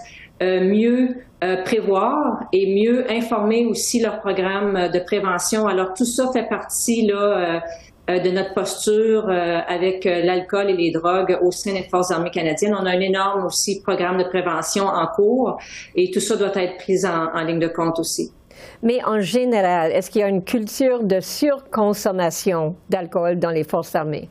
mieux 0.41 1.17
prévoir 1.65 2.45
et 2.53 2.73
mieux 2.75 3.11
informer 3.11 3.67
aussi 3.67 4.01
leur 4.01 4.21
programme 4.21 4.89
de 4.93 4.99
prévention. 4.99 5.67
Alors 5.67 5.95
tout 5.95 6.05
ça 6.05 6.31
fait 6.33 6.49
partie 6.49 7.07
là 7.07 7.63
de 8.09 8.31
notre 8.31 8.55
posture 8.55 9.29
avec 9.29 10.05
l'alcool 10.05 10.71
et 10.71 10.77
les 10.77 10.91
drogues 10.91 11.39
au 11.43 11.51
sein 11.51 11.75
des 11.75 11.83
Forces 11.91 12.11
armées 12.11 12.31
canadiennes. 12.31 12.75
On 12.75 12.87
a 12.87 12.91
un 12.91 13.01
énorme 13.01 13.45
aussi 13.45 13.83
programme 13.83 14.19
de 14.19 14.25
prévention 14.25 14.87
en 14.87 15.07
cours 15.15 15.59
et 15.95 16.11
tout 16.11 16.21
ça 16.21 16.37
doit 16.37 16.53
être 16.55 16.77
pris 16.79 17.05
en 17.07 17.41
ligne 17.43 17.59
de 17.59 17.69
compte 17.69 17.99
aussi. 17.99 18.33
Mais 18.83 19.05
en 19.05 19.21
général, 19.21 19.93
est-ce 19.93 20.11
qu'il 20.11 20.21
y 20.21 20.25
a 20.25 20.29
une 20.29 20.45
culture 20.45 21.03
de 21.03 21.21
surconsommation 21.21 22.77
d'alcool 22.89 23.39
dans 23.39 23.51
les 23.51 23.65
forces 23.65 23.95
armées? 23.95 24.29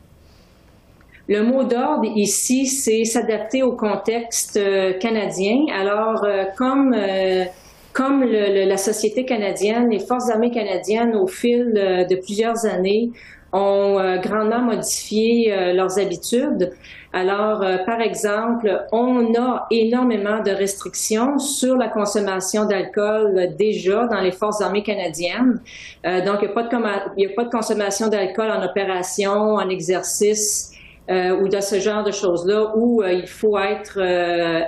Le 1.28 1.42
mot 1.42 1.64
d'ordre 1.64 2.10
ici, 2.16 2.66
c'est 2.66 3.04
s'adapter 3.04 3.62
au 3.62 3.76
contexte 3.76 4.56
euh, 4.56 4.94
canadien. 4.94 5.66
Alors, 5.78 6.24
euh, 6.24 6.44
comme 6.56 6.94
euh, 6.94 7.44
comme 7.92 8.22
la 8.22 8.76
société 8.76 9.24
canadienne, 9.24 9.88
les 9.90 9.98
forces 9.98 10.30
armées 10.30 10.52
canadiennes, 10.52 11.16
au 11.16 11.26
fil 11.26 11.72
de 11.74 12.14
plusieurs 12.14 12.64
années, 12.64 13.10
ont 13.52 13.98
euh, 13.98 14.16
grandement 14.18 14.60
modifié 14.60 15.52
euh, 15.52 15.72
leurs 15.72 15.98
habitudes. 15.98 16.70
Alors, 17.12 17.62
euh, 17.62 17.78
par 17.86 18.00
exemple, 18.00 18.84
on 18.92 19.34
a 19.34 19.66
énormément 19.70 20.42
de 20.42 20.50
restrictions 20.50 21.38
sur 21.38 21.76
la 21.76 21.88
consommation 21.88 22.66
d'alcool 22.66 23.54
déjà 23.58 24.06
dans 24.06 24.20
les 24.20 24.32
forces 24.32 24.60
armées 24.60 24.82
canadiennes. 24.82 25.60
donc, 26.04 26.40
il 26.42 26.48
n'y 26.48 27.26
a, 27.26 27.30
a, 27.30 27.34
pas 27.34 27.44
de 27.44 27.50
consommation 27.50 28.08
d'alcool 28.08 28.50
en 28.50 28.62
opération, 28.62 29.54
en 29.54 29.68
exercice. 29.68 30.72
ou 31.10 31.48
de 31.48 31.60
ce 31.60 31.80
genre 31.80 32.04
de 32.04 32.12
choses-là 32.12 32.72
où 32.76 33.02
il 33.02 33.26
faut 33.26 33.58
être 33.58 33.98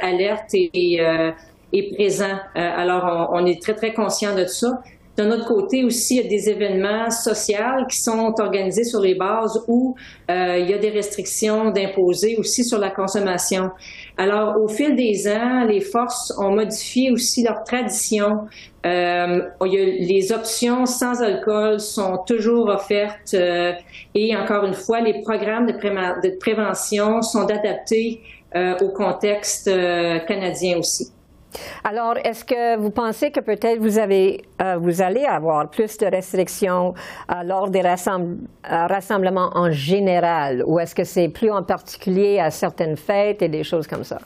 alerte 0.03 0.55
et, 0.55 1.01
et 1.73 1.95
présent. 1.95 2.39
alors, 2.55 3.29
on, 3.33 3.43
on, 3.43 3.47
est 3.47 3.61
très, 3.61 3.75
très 3.75 3.93
conscient 3.93 4.35
de 4.35 4.47
ça. 4.47 4.81
D'un 5.17 5.31
autre 5.33 5.47
côté 5.47 5.85
aussi, 5.85 6.17
il 6.17 6.23
y 6.23 6.27
a 6.27 6.29
des 6.29 6.49
événements 6.49 7.11
sociaux 7.11 7.85
qui 7.91 7.99
sont 7.99 8.33
organisés 8.39 8.85
sur 8.85 9.01
les 9.01 9.15
bases 9.15 9.63
où 9.69 9.95
euh, 10.31 10.59
il 10.59 10.71
y 10.71 10.73
a 10.73 10.79
des 10.79 10.91
restrictions 10.91 11.71
d'imposer 11.71 12.37
aussi 12.39 12.65
sur 12.65 12.79
la 12.79 12.91
consommation. 12.91 13.71
Alors, 14.17 14.57
au 14.63 14.69
fil 14.69 14.95
des 14.95 15.29
ans, 15.29 15.65
les 15.65 15.81
forces 15.81 16.33
ont 16.39 16.55
modifié 16.55 17.11
aussi 17.11 17.43
leurs 17.43 17.65
traditions. 17.65 18.47
Euh, 18.87 19.41
les 19.63 20.33
options 20.33 20.87
sans 20.87 21.21
alcool 21.23 21.81
sont 21.81 22.19
toujours 22.27 22.69
offertes 22.69 23.35
euh, 23.35 23.73
et 24.15 24.35
encore 24.37 24.65
une 24.65 24.75
fois, 24.75 25.01
les 25.01 25.21
programmes 25.23 25.67
de, 25.67 25.73
de 25.73 26.39
prévention 26.39 27.21
sont 27.21 27.47
adaptés 27.51 28.21
euh, 28.57 28.75
au 28.81 28.89
contexte 28.89 29.69
euh, 29.69 30.19
canadien 30.21 30.79
aussi. 30.79 31.13
Alors, 31.85 32.17
est-ce 32.25 32.45
que 32.45 32.79
vous 32.79 32.91
pensez 32.91 33.31
que 33.31 33.41
peut-être 33.41 33.81
vous, 33.81 33.99
avez, 33.99 34.43
euh, 34.63 34.77
vous 34.77 35.03
allez 35.03 35.25
avoir 35.25 35.69
plus 35.71 35.97
de 35.99 36.07
restrictions 36.07 36.95
euh, 37.31 37.43
lors 37.45 37.71
des 37.71 37.81
euh, 37.81 38.87
rassemblements 38.87 39.51
en 39.55 39.71
général, 39.71 40.63
ou 40.67 40.79
est-ce 40.79 40.95
que 40.95 41.05
c'est 41.05 41.29
plus 41.29 41.51
en 41.51 41.63
particulier 41.63 42.39
à 42.39 42.51
certaines 42.51 42.97
fêtes 42.97 43.43
et 43.43 43.49
des 43.49 43.65
choses 43.65 43.87
comme 43.87 44.05
ça? 44.05 44.19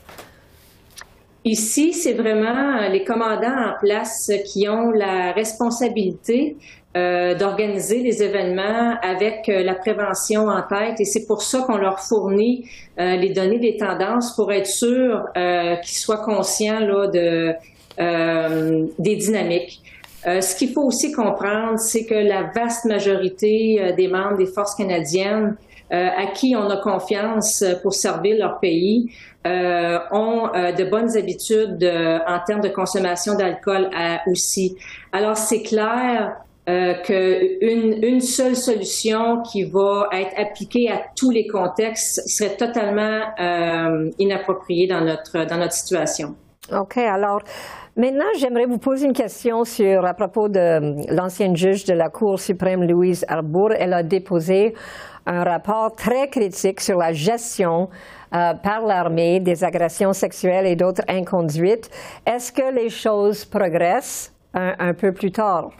Ici, 1.46 1.92
c'est 1.92 2.14
vraiment 2.14 2.88
les 2.88 3.04
commandants 3.04 3.68
en 3.68 3.74
place 3.78 4.30
qui 4.46 4.66
ont 4.66 4.90
la 4.90 5.32
responsabilité 5.32 6.56
euh, 6.96 7.34
d'organiser 7.34 7.98
les 8.02 8.22
événements 8.22 8.94
avec 9.02 9.48
euh, 9.48 9.64
la 9.64 9.74
prévention 9.74 10.46
en 10.46 10.62
tête 10.62 11.00
et 11.00 11.04
c'est 11.04 11.26
pour 11.26 11.42
ça 11.42 11.62
qu'on 11.62 11.76
leur 11.76 11.98
fournit 11.98 12.70
euh, 13.00 13.16
les 13.16 13.30
données 13.30 13.58
des 13.58 13.76
tendances 13.76 14.36
pour 14.36 14.52
être 14.52 14.68
sûr 14.68 15.24
qu'ils 15.34 15.96
soient 15.96 16.24
conscients 16.24 16.78
là, 16.78 17.08
de, 17.08 17.52
des 19.00 19.16
dynamiques. 19.16 19.80
ce 20.24 20.56
qu'il 20.56 20.72
faut 20.72 20.84
aussi 20.84 21.10
comprendre, 21.10 21.80
c'est 21.80 22.06
que 22.06 22.14
la 22.14 22.52
vaste 22.54 22.84
majorité 22.84 23.92
des 23.96 24.06
membres 24.06 24.36
des 24.36 24.46
forces 24.46 24.76
canadiennes 24.76 25.56
à 25.90 26.26
qui 26.32 26.54
on 26.56 26.70
a 26.70 26.76
confiance 26.76 27.64
pour 27.82 27.92
servir 27.92 28.36
leur 28.38 28.60
pays 28.60 29.10
ont 29.44 30.48
de 30.54 30.84
bonnes 30.84 31.16
habitudes 31.16 31.84
en 32.26 32.38
termes 32.46 32.62
de 32.62 32.68
consommation 32.68 33.34
d'alcool 33.34 33.90
aussi. 34.28 34.76
Alors 35.12 35.36
c'est 35.36 35.62
clair 35.62 36.36
euh, 36.66 36.94
qu'une 37.02 38.02
une 38.02 38.20
seule 38.20 38.56
solution 38.56 39.42
qui 39.42 39.64
va 39.64 40.08
être 40.12 40.32
appliquée 40.38 40.90
à 40.90 41.02
tous 41.14 41.30
les 41.30 41.46
contextes 41.46 42.26
serait 42.26 42.56
totalement 42.56 43.20
euh, 43.38 44.10
inappropriée 44.18 44.86
dans 44.86 45.02
notre, 45.02 45.44
dans 45.44 45.58
notre 45.58 45.74
situation. 45.74 46.34
OK. 46.72 46.96
Alors, 46.96 47.40
maintenant, 47.98 48.24
j'aimerais 48.38 48.64
vous 48.64 48.78
poser 48.78 49.04
une 49.04 49.12
question 49.12 49.64
sur, 49.64 50.06
à 50.06 50.14
propos 50.14 50.48
de 50.48 51.14
l'ancienne 51.14 51.54
juge 51.54 51.84
de 51.84 51.92
la 51.92 52.08
Cour 52.08 52.40
suprême, 52.40 52.84
Louise 52.84 53.26
Arbour. 53.28 53.72
Elle 53.78 53.92
a 53.92 54.02
déposé 54.02 54.72
un 55.26 55.44
rapport 55.44 55.92
très 55.94 56.28
critique 56.28 56.80
sur 56.80 56.96
la 56.96 57.12
gestion 57.12 57.90
euh, 58.34 58.54
par 58.54 58.86
l'armée 58.86 59.38
des 59.38 59.64
agressions 59.64 60.14
sexuelles 60.14 60.66
et 60.66 60.76
d'autres 60.76 61.02
inconduites. 61.08 61.90
Est-ce 62.24 62.50
que 62.50 62.74
les 62.74 62.88
choses 62.88 63.44
progressent 63.44 64.32
un 64.54 64.94
peu 64.94 65.12
plus 65.12 65.32
tard? 65.32 65.70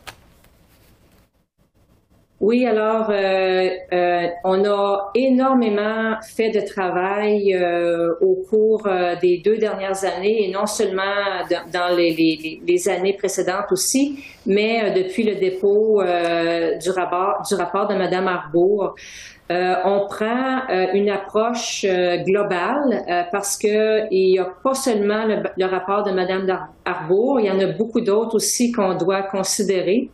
Oui, 2.41 2.67
alors 2.67 3.11
euh, 3.11 3.69
euh, 3.93 4.27
on 4.43 4.65
a 4.65 5.11
énormément 5.15 6.17
fait 6.37 6.51
de 6.51 6.61
travail 6.61 7.55
euh, 7.55 8.13
au 8.21 8.43
cours 8.51 8.89
des 9.23 9.41
deux 9.43 9.57
dernières 9.57 10.05
années 10.05 10.49
et 10.49 10.53
non 10.53 10.67
seulement 10.67 11.45
dans, 11.73 11.97
les, 11.97 12.89
années 12.89 13.13
précédentes 13.13 13.71
aussi, 13.71 14.19
mais 14.47 14.91
depuis 14.91 15.23
le 15.23 15.37
dépôt 15.37 16.03
du 16.03 16.91
rapport 16.91 17.43
du 17.49 17.55
rapport 17.55 17.87
de 17.87 17.95
Madame 17.95 18.27
Arbour. 18.27 18.97
on 19.49 20.07
prend 20.09 20.67
une 20.93 21.11
approche 21.11 21.87
globale 22.27 23.05
parce 23.31 23.57
que 23.57 24.09
il 24.11 24.33
n'y 24.33 24.39
a 24.41 24.49
pas 24.63 24.75
seulement 24.75 25.25
le, 25.25 25.37
le 25.57 25.67
rapport 25.67 26.03
de 26.03 26.11
Madame 26.11 26.47
Arbour, 26.85 27.39
il 27.41 27.47
y 27.47 27.51
en 27.51 27.61
a 27.61 27.73
beaucoup 27.79 28.01
d'autres 28.01 28.35
aussi 28.35 28.73
qu'on 28.73 28.97
doit 28.97 29.23
considérer. 29.23 30.11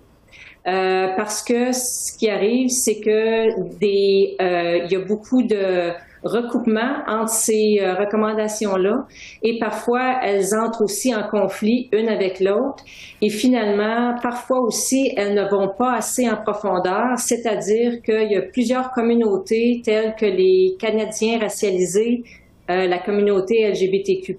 Euh, 0.66 1.08
parce 1.16 1.42
que 1.42 1.72
ce 1.72 2.16
qui 2.18 2.28
arrive, 2.28 2.68
c'est 2.68 3.00
que 3.00 3.78
des, 3.78 4.36
euh, 4.40 4.84
il 4.84 4.92
y 4.92 4.96
a 4.96 5.00
beaucoup 5.00 5.42
de 5.42 5.92
recoupements 6.22 7.02
entre 7.06 7.30
ces 7.30 7.78
euh, 7.80 7.94
recommandations-là. 7.94 9.06
Et 9.42 9.58
parfois 9.58 10.18
elles 10.22 10.54
entrent 10.54 10.82
aussi 10.82 11.14
en 11.14 11.22
conflit 11.28 11.88
une 11.92 12.08
avec 12.08 12.40
l'autre. 12.40 12.84
Et 13.22 13.30
finalement 13.30 14.14
parfois 14.22 14.60
aussi 14.60 15.12
elles 15.16 15.34
ne 15.34 15.48
vont 15.48 15.70
pas 15.78 15.94
assez 15.94 16.28
en 16.28 16.36
profondeur, 16.36 17.16
c'est-à-dire 17.16 18.02
qu'il 18.02 18.30
y 18.30 18.36
a 18.36 18.42
plusieurs 18.42 18.90
communautés 18.90 19.80
telles 19.84 20.14
que 20.14 20.26
les 20.26 20.76
Canadiens 20.78 21.38
racialisés, 21.38 22.22
euh, 22.70 22.86
la 22.86 22.98
communauté 22.98 23.68
LGBTQ+, 23.68 24.38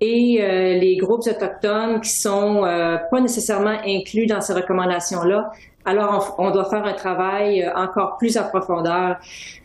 et 0.00 0.38
euh, 0.40 0.78
les 0.78 0.96
groupes 0.96 1.26
autochtones 1.26 2.00
qui 2.00 2.10
sont 2.10 2.64
euh, 2.64 2.96
pas 3.10 3.20
nécessairement 3.20 3.76
inclus 3.86 4.26
dans 4.26 4.40
ces 4.40 4.54
recommandations-là. 4.54 5.50
Alors, 5.84 6.36
on, 6.38 6.50
doit 6.50 6.64
faire 6.70 6.84
un 6.84 6.94
travail 6.94 7.70
encore 7.76 8.16
plus 8.18 8.38
à 8.38 8.44
profondeur. 8.44 9.16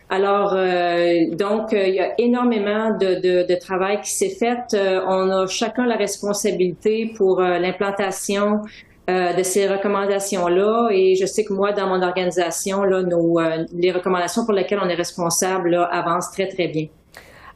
Alors, 0.09 0.53
donc, 1.31 1.71
il 1.71 1.93
y 1.93 2.01
a 2.01 2.13
énormément 2.17 2.89
de, 2.97 3.45
de 3.47 3.55
travail 3.55 4.01
qui 4.01 4.11
s'est 4.11 4.35
fait. 4.37 4.75
on 5.07 5.29
a 5.29 5.47
chacun 5.47 5.85
la 5.85 5.95
responsabilité 5.95 7.13
pour 7.15 7.39
l'implantation 7.39 8.59
de 9.07 9.43
ces 9.43 9.69
recommandations-là. 9.69 10.89
Et 10.91 11.15
je 11.15 11.25
sais 11.25 11.45
que 11.45 11.53
moi, 11.53 11.71
dans 11.71 11.87
mon 11.87 12.01
organisation, 12.01 12.83
là, 12.83 13.01
nos, 13.01 13.39
les 13.71 13.93
recommandations 13.93 14.43
pour 14.43 14.53
lesquelles 14.53 14.81
on 14.83 14.89
est 14.89 14.95
responsable 14.95 15.69
là, 15.69 15.83
avancent 15.85 16.31
très, 16.31 16.49
très 16.49 16.67
bien. 16.67 16.87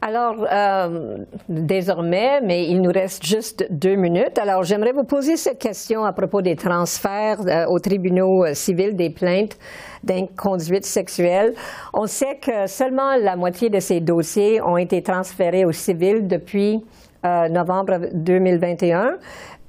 Alors, 0.05 0.45
euh, 0.51 1.19
désormais, 1.47 2.41
mais 2.41 2.65
il 2.67 2.81
nous 2.81 2.91
reste 2.91 3.25
juste 3.25 3.65
deux 3.69 3.95
minutes. 3.95 4.37
Alors, 4.37 4.63
j'aimerais 4.63 4.91
vous 4.91 5.05
poser 5.05 5.37
cette 5.37 5.59
question 5.59 6.03
à 6.03 6.11
propos 6.11 6.41
des 6.41 6.57
transferts 6.57 7.39
euh, 7.47 7.65
aux 7.69 7.79
tribunaux 7.79 8.43
euh, 8.43 8.53
civils 8.53 8.97
des 8.97 9.11
plaintes 9.11 9.57
d'inconduite 10.03 10.83
sexuelle. 10.83 11.53
On 11.93 12.05
sait 12.05 12.35
que 12.35 12.67
seulement 12.67 13.15
la 13.15 13.37
moitié 13.37 13.69
de 13.69 13.79
ces 13.79 14.01
dossiers 14.01 14.61
ont 14.61 14.75
été 14.75 15.01
transférés 15.01 15.63
aux 15.63 15.71
civils 15.71 16.27
depuis 16.27 16.83
novembre 17.23 18.09
2021. 18.13 19.15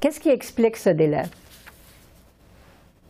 Qu'est-ce 0.01 0.19
qui 0.19 0.31
explique 0.31 0.77
ce 0.77 0.91
délai? 0.91 1.23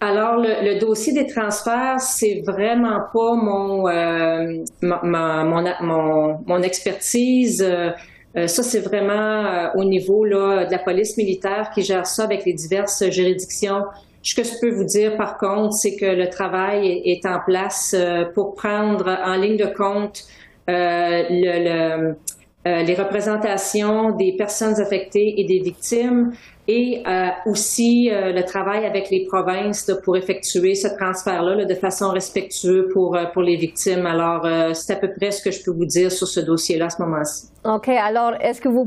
Alors, 0.00 0.36
le, 0.36 0.78
dossier 0.78 1.12
des 1.12 1.26
transferts, 1.26 2.00
c'est 2.00 2.42
vraiment 2.44 3.00
pas 3.12 3.34
mon, 3.34 3.88
euh, 3.88 4.62
mon, 4.82 6.38
mon, 6.46 6.62
expertise. 6.62 7.62
Euh, 7.62 7.90
euh, 8.36 8.46
ça, 8.46 8.62
c'est 8.62 8.80
vraiment 8.80 9.70
au 9.76 9.84
niveau 9.84 10.24
là, 10.24 10.66
de 10.66 10.72
la 10.72 10.78
police 10.78 11.16
militaire 11.16 11.70
qui 11.74 11.82
gère 11.82 12.06
ça 12.06 12.24
avec 12.24 12.44
les 12.44 12.52
diverses 12.52 13.08
juridictions. 13.08 13.82
Ce 14.22 14.34
que 14.34 14.42
je 14.42 14.52
peux 14.60 14.70
vous 14.70 14.84
dire, 14.84 15.16
par 15.16 15.38
contre, 15.38 15.72
c'est 15.72 15.96
que 15.96 16.06
le 16.06 16.28
travail 16.28 17.00
est, 17.04 17.24
en 17.24 17.38
place 17.46 17.94
pour 18.34 18.54
prendre 18.54 19.08
en 19.24 19.36
ligne 19.36 19.56
de 19.56 19.66
compte 19.66 20.24
le, 20.66 22.14
les 22.64 22.94
représentations 22.94 24.10
des 24.16 24.34
personnes 24.36 24.80
affectées 24.80 25.34
et 25.38 25.44
des 25.44 25.60
victimes, 25.60 26.32
et 26.66 27.02
euh, 27.06 27.28
aussi 27.46 28.10
euh, 28.10 28.32
le 28.32 28.42
travail 28.42 28.86
avec 28.86 29.10
les 29.10 29.26
provinces 29.26 29.90
pour 30.02 30.16
effectuer 30.16 30.74
ce 30.74 30.88
transfert-là 30.88 31.64
de 31.64 31.74
façon 31.74 32.08
respectueuse 32.08 32.86
pour, 32.92 33.16
euh, 33.16 33.24
pour 33.32 33.42
les 33.42 33.56
victimes. 33.56 34.06
Alors, 34.06 34.46
c'est 34.74 34.94
à 34.94 34.96
peu 34.96 35.10
près 35.14 35.30
ce 35.30 35.42
que 35.42 35.50
je 35.50 35.62
peux 35.62 35.72
vous 35.72 35.84
dire 35.84 36.10
sur 36.10 36.26
ce 36.26 36.40
dossier-là 36.40 36.86
à 36.86 36.90
ce 36.90 37.02
moment-ci. 37.02 37.48
OK. 37.64 37.88
Alors, 37.88 38.32
est-ce 38.40 38.60
que 38.60 38.68
vous 38.68 38.86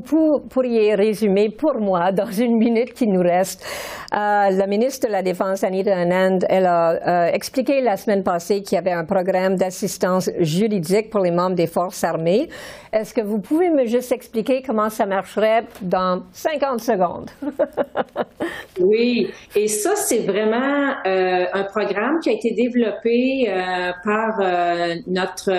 pourriez 0.49 0.95
résumer 0.95 1.49
pour 1.49 1.75
moi, 1.79 2.11
dans 2.15 2.31
une 2.31 2.57
minute 2.57 2.93
qui 2.93 3.07
nous 3.07 3.21
reste, 3.21 3.63
la 4.11 4.67
ministre 4.67 5.07
de 5.07 5.11
la 5.11 5.21
Défense, 5.21 5.63
Anita 5.63 5.95
Anand, 5.95 6.39
elle 6.49 6.65
a 6.65 7.31
expliqué 7.33 7.81
la 7.81 7.97
semaine 7.97 8.23
passée 8.23 8.61
qu'il 8.61 8.75
y 8.75 8.79
avait 8.79 8.91
un 8.91 9.05
programme 9.05 9.55
d'assistance 9.55 10.29
juridique 10.39 11.09
pour 11.09 11.21
les 11.21 11.31
membres 11.31 11.55
des 11.55 11.67
forces 11.67 12.03
armées. 12.03 12.49
Est-ce 12.93 13.13
que 13.13 13.21
vous 13.21 13.39
pouvez 13.39 13.69
me 13.69 13.85
juste 13.85 14.11
expliquer 14.11 14.61
comment 14.65 14.89
ça 14.89 15.05
marcherait 15.05 15.63
dans 15.81 16.23
50 16.31 16.79
secondes? 16.79 17.29
oui, 18.79 19.29
et 19.55 19.67
ça, 19.67 19.95
c'est 19.95 20.19
vraiment 20.19 20.93
euh, 21.05 21.45
un 21.53 21.63
programme 21.63 22.19
qui 22.19 22.29
a 22.29 22.33
été 22.33 22.51
développé 22.51 23.47
euh, 23.47 23.91
par 24.03 24.39
euh, 24.39 24.95
notre, 25.07 25.51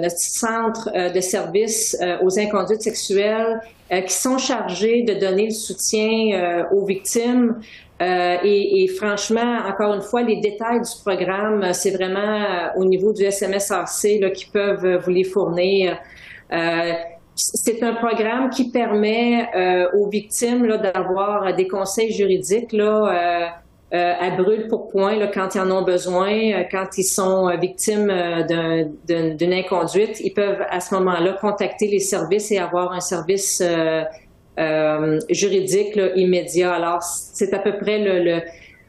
notre 0.00 0.18
centre 0.18 0.90
de 1.14 1.20
services 1.20 1.96
aux 2.22 2.38
inconduites 2.38 2.82
sexuelles 2.82 3.60
qui 3.90 4.12
sont 4.12 4.36
chargés 4.36 5.02
de 5.02 5.14
donner 5.14 5.46
le 5.46 5.50
soutien 5.50 6.66
aux 6.72 6.84
victimes. 6.84 7.58
Et, 8.00 8.82
et, 8.82 8.88
franchement, 8.88 9.60
encore 9.66 9.94
une 9.94 10.02
fois, 10.02 10.22
les 10.22 10.40
détails 10.40 10.80
du 10.80 11.02
programme, 11.02 11.72
c'est 11.72 11.92
vraiment 11.92 12.70
au 12.76 12.84
niveau 12.84 13.14
du 13.14 13.24
SMSRC 13.24 14.20
là, 14.20 14.30
qui 14.30 14.44
peuvent 14.50 15.00
vous 15.02 15.10
les 15.10 15.24
fournir. 15.24 15.98
Euh, 16.52 16.92
c'est 17.38 17.82
un 17.82 17.94
programme 17.94 18.50
qui 18.50 18.70
permet 18.70 19.48
euh, 19.54 19.88
aux 19.94 20.08
victimes 20.08 20.66
d'avoir 20.76 21.54
des 21.54 21.68
conseils 21.68 22.12
juridiques 22.12 22.72
là, 22.72 23.52
euh, 23.94 24.14
à 24.20 24.30
brûle 24.30 24.66
pour 24.68 24.88
point 24.88 25.14
quand 25.28 25.54
ils 25.54 25.60
en 25.60 25.70
ont 25.70 25.82
besoin, 25.82 26.64
quand 26.70 26.98
ils 26.98 27.04
sont 27.04 27.48
victimes 27.58 28.12
d'une 29.08 29.52
inconduite. 29.52 30.20
Ils 30.20 30.34
peuvent 30.34 30.64
à 30.68 30.80
ce 30.80 30.94
moment-là 30.96 31.38
contacter 31.40 31.86
les 31.86 32.00
services 32.00 32.50
et 32.50 32.58
avoir 32.58 32.92
un 32.92 33.00
service 33.00 33.62
juridique 35.30 35.98
immédiat. 36.16 36.74
Alors, 36.74 37.02
c'est 37.02 37.54
à 37.54 37.60
peu 37.60 37.78
près 37.78 37.98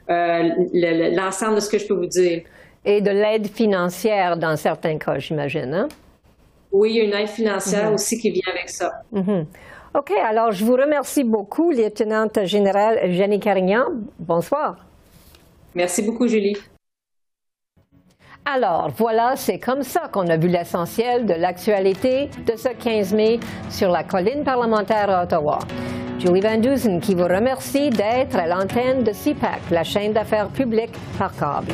l'ensemble 0.09 1.51
le, 1.51 1.55
de 1.55 1.61
ce 1.61 1.69
que 1.69 1.77
je 1.77 1.87
peux 1.87 1.93
vous 1.93 2.07
dire. 2.07 2.41
Et 2.83 3.01
de 3.01 3.11
l'aide 3.11 3.47
financière 3.47 4.37
dans 4.37 4.55
certains 4.55 4.97
cas, 4.97 5.19
j'imagine. 5.19 5.73
Hein? 5.73 5.87
Oui, 6.71 6.91
il 6.91 6.95
y 6.97 7.01
a 7.01 7.03
une 7.03 7.13
aide 7.13 7.27
financière 7.27 7.87
mhm. 7.87 7.95
aussi 7.95 8.17
qui 8.17 8.31
vient 8.31 8.51
avec 8.51 8.69
ça. 8.69 8.91
Mhm. 9.11 9.45
OK, 9.95 10.11
alors 10.23 10.51
je 10.51 10.63
vous 10.63 10.75
remercie 10.75 11.23
beaucoup, 11.23 11.71
lieutenante 11.71 12.45
générale 12.45 13.11
Jenny 13.11 13.39
Carignan. 13.39 13.85
Bonsoir. 14.19 14.85
Merci 15.73 16.03
beaucoup, 16.03 16.27
Julie. 16.27 16.57
Alors, 18.45 18.89
voilà, 18.97 19.35
c'est 19.35 19.59
comme 19.59 19.83
ça 19.83 20.07
qu'on 20.11 20.27
a 20.27 20.37
vu 20.37 20.47
l'essentiel 20.47 21.25
de 21.25 21.33
l'actualité 21.33 22.29
de 22.45 22.55
ce 22.55 22.69
15 22.69 23.13
mai 23.13 23.39
sur 23.69 23.91
la 23.91 24.03
colline 24.03 24.43
parlementaire 24.43 25.09
à 25.09 25.23
Ottawa. 25.23 25.59
Julie 26.19 26.41
Van 26.41 26.57
Dusen 26.57 26.99
qui 26.99 27.15
vous 27.15 27.23
remercie 27.23 27.89
d'être 27.89 28.35
à 28.35 28.47
l'antenne 28.47 29.03
de 29.03 29.13
CIPAC, 29.13 29.61
la 29.71 29.83
chaîne 29.83 30.13
d'affaires 30.13 30.49
publiques 30.49 30.95
par 31.17 31.35
câble. 31.35 31.71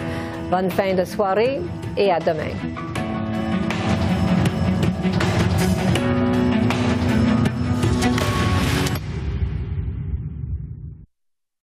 Bonne 0.51 0.69
fin 0.69 0.93
de 0.93 1.03
soirée 1.03 1.61
et 1.97 2.11
à 2.11 2.19
demain. 2.19 2.94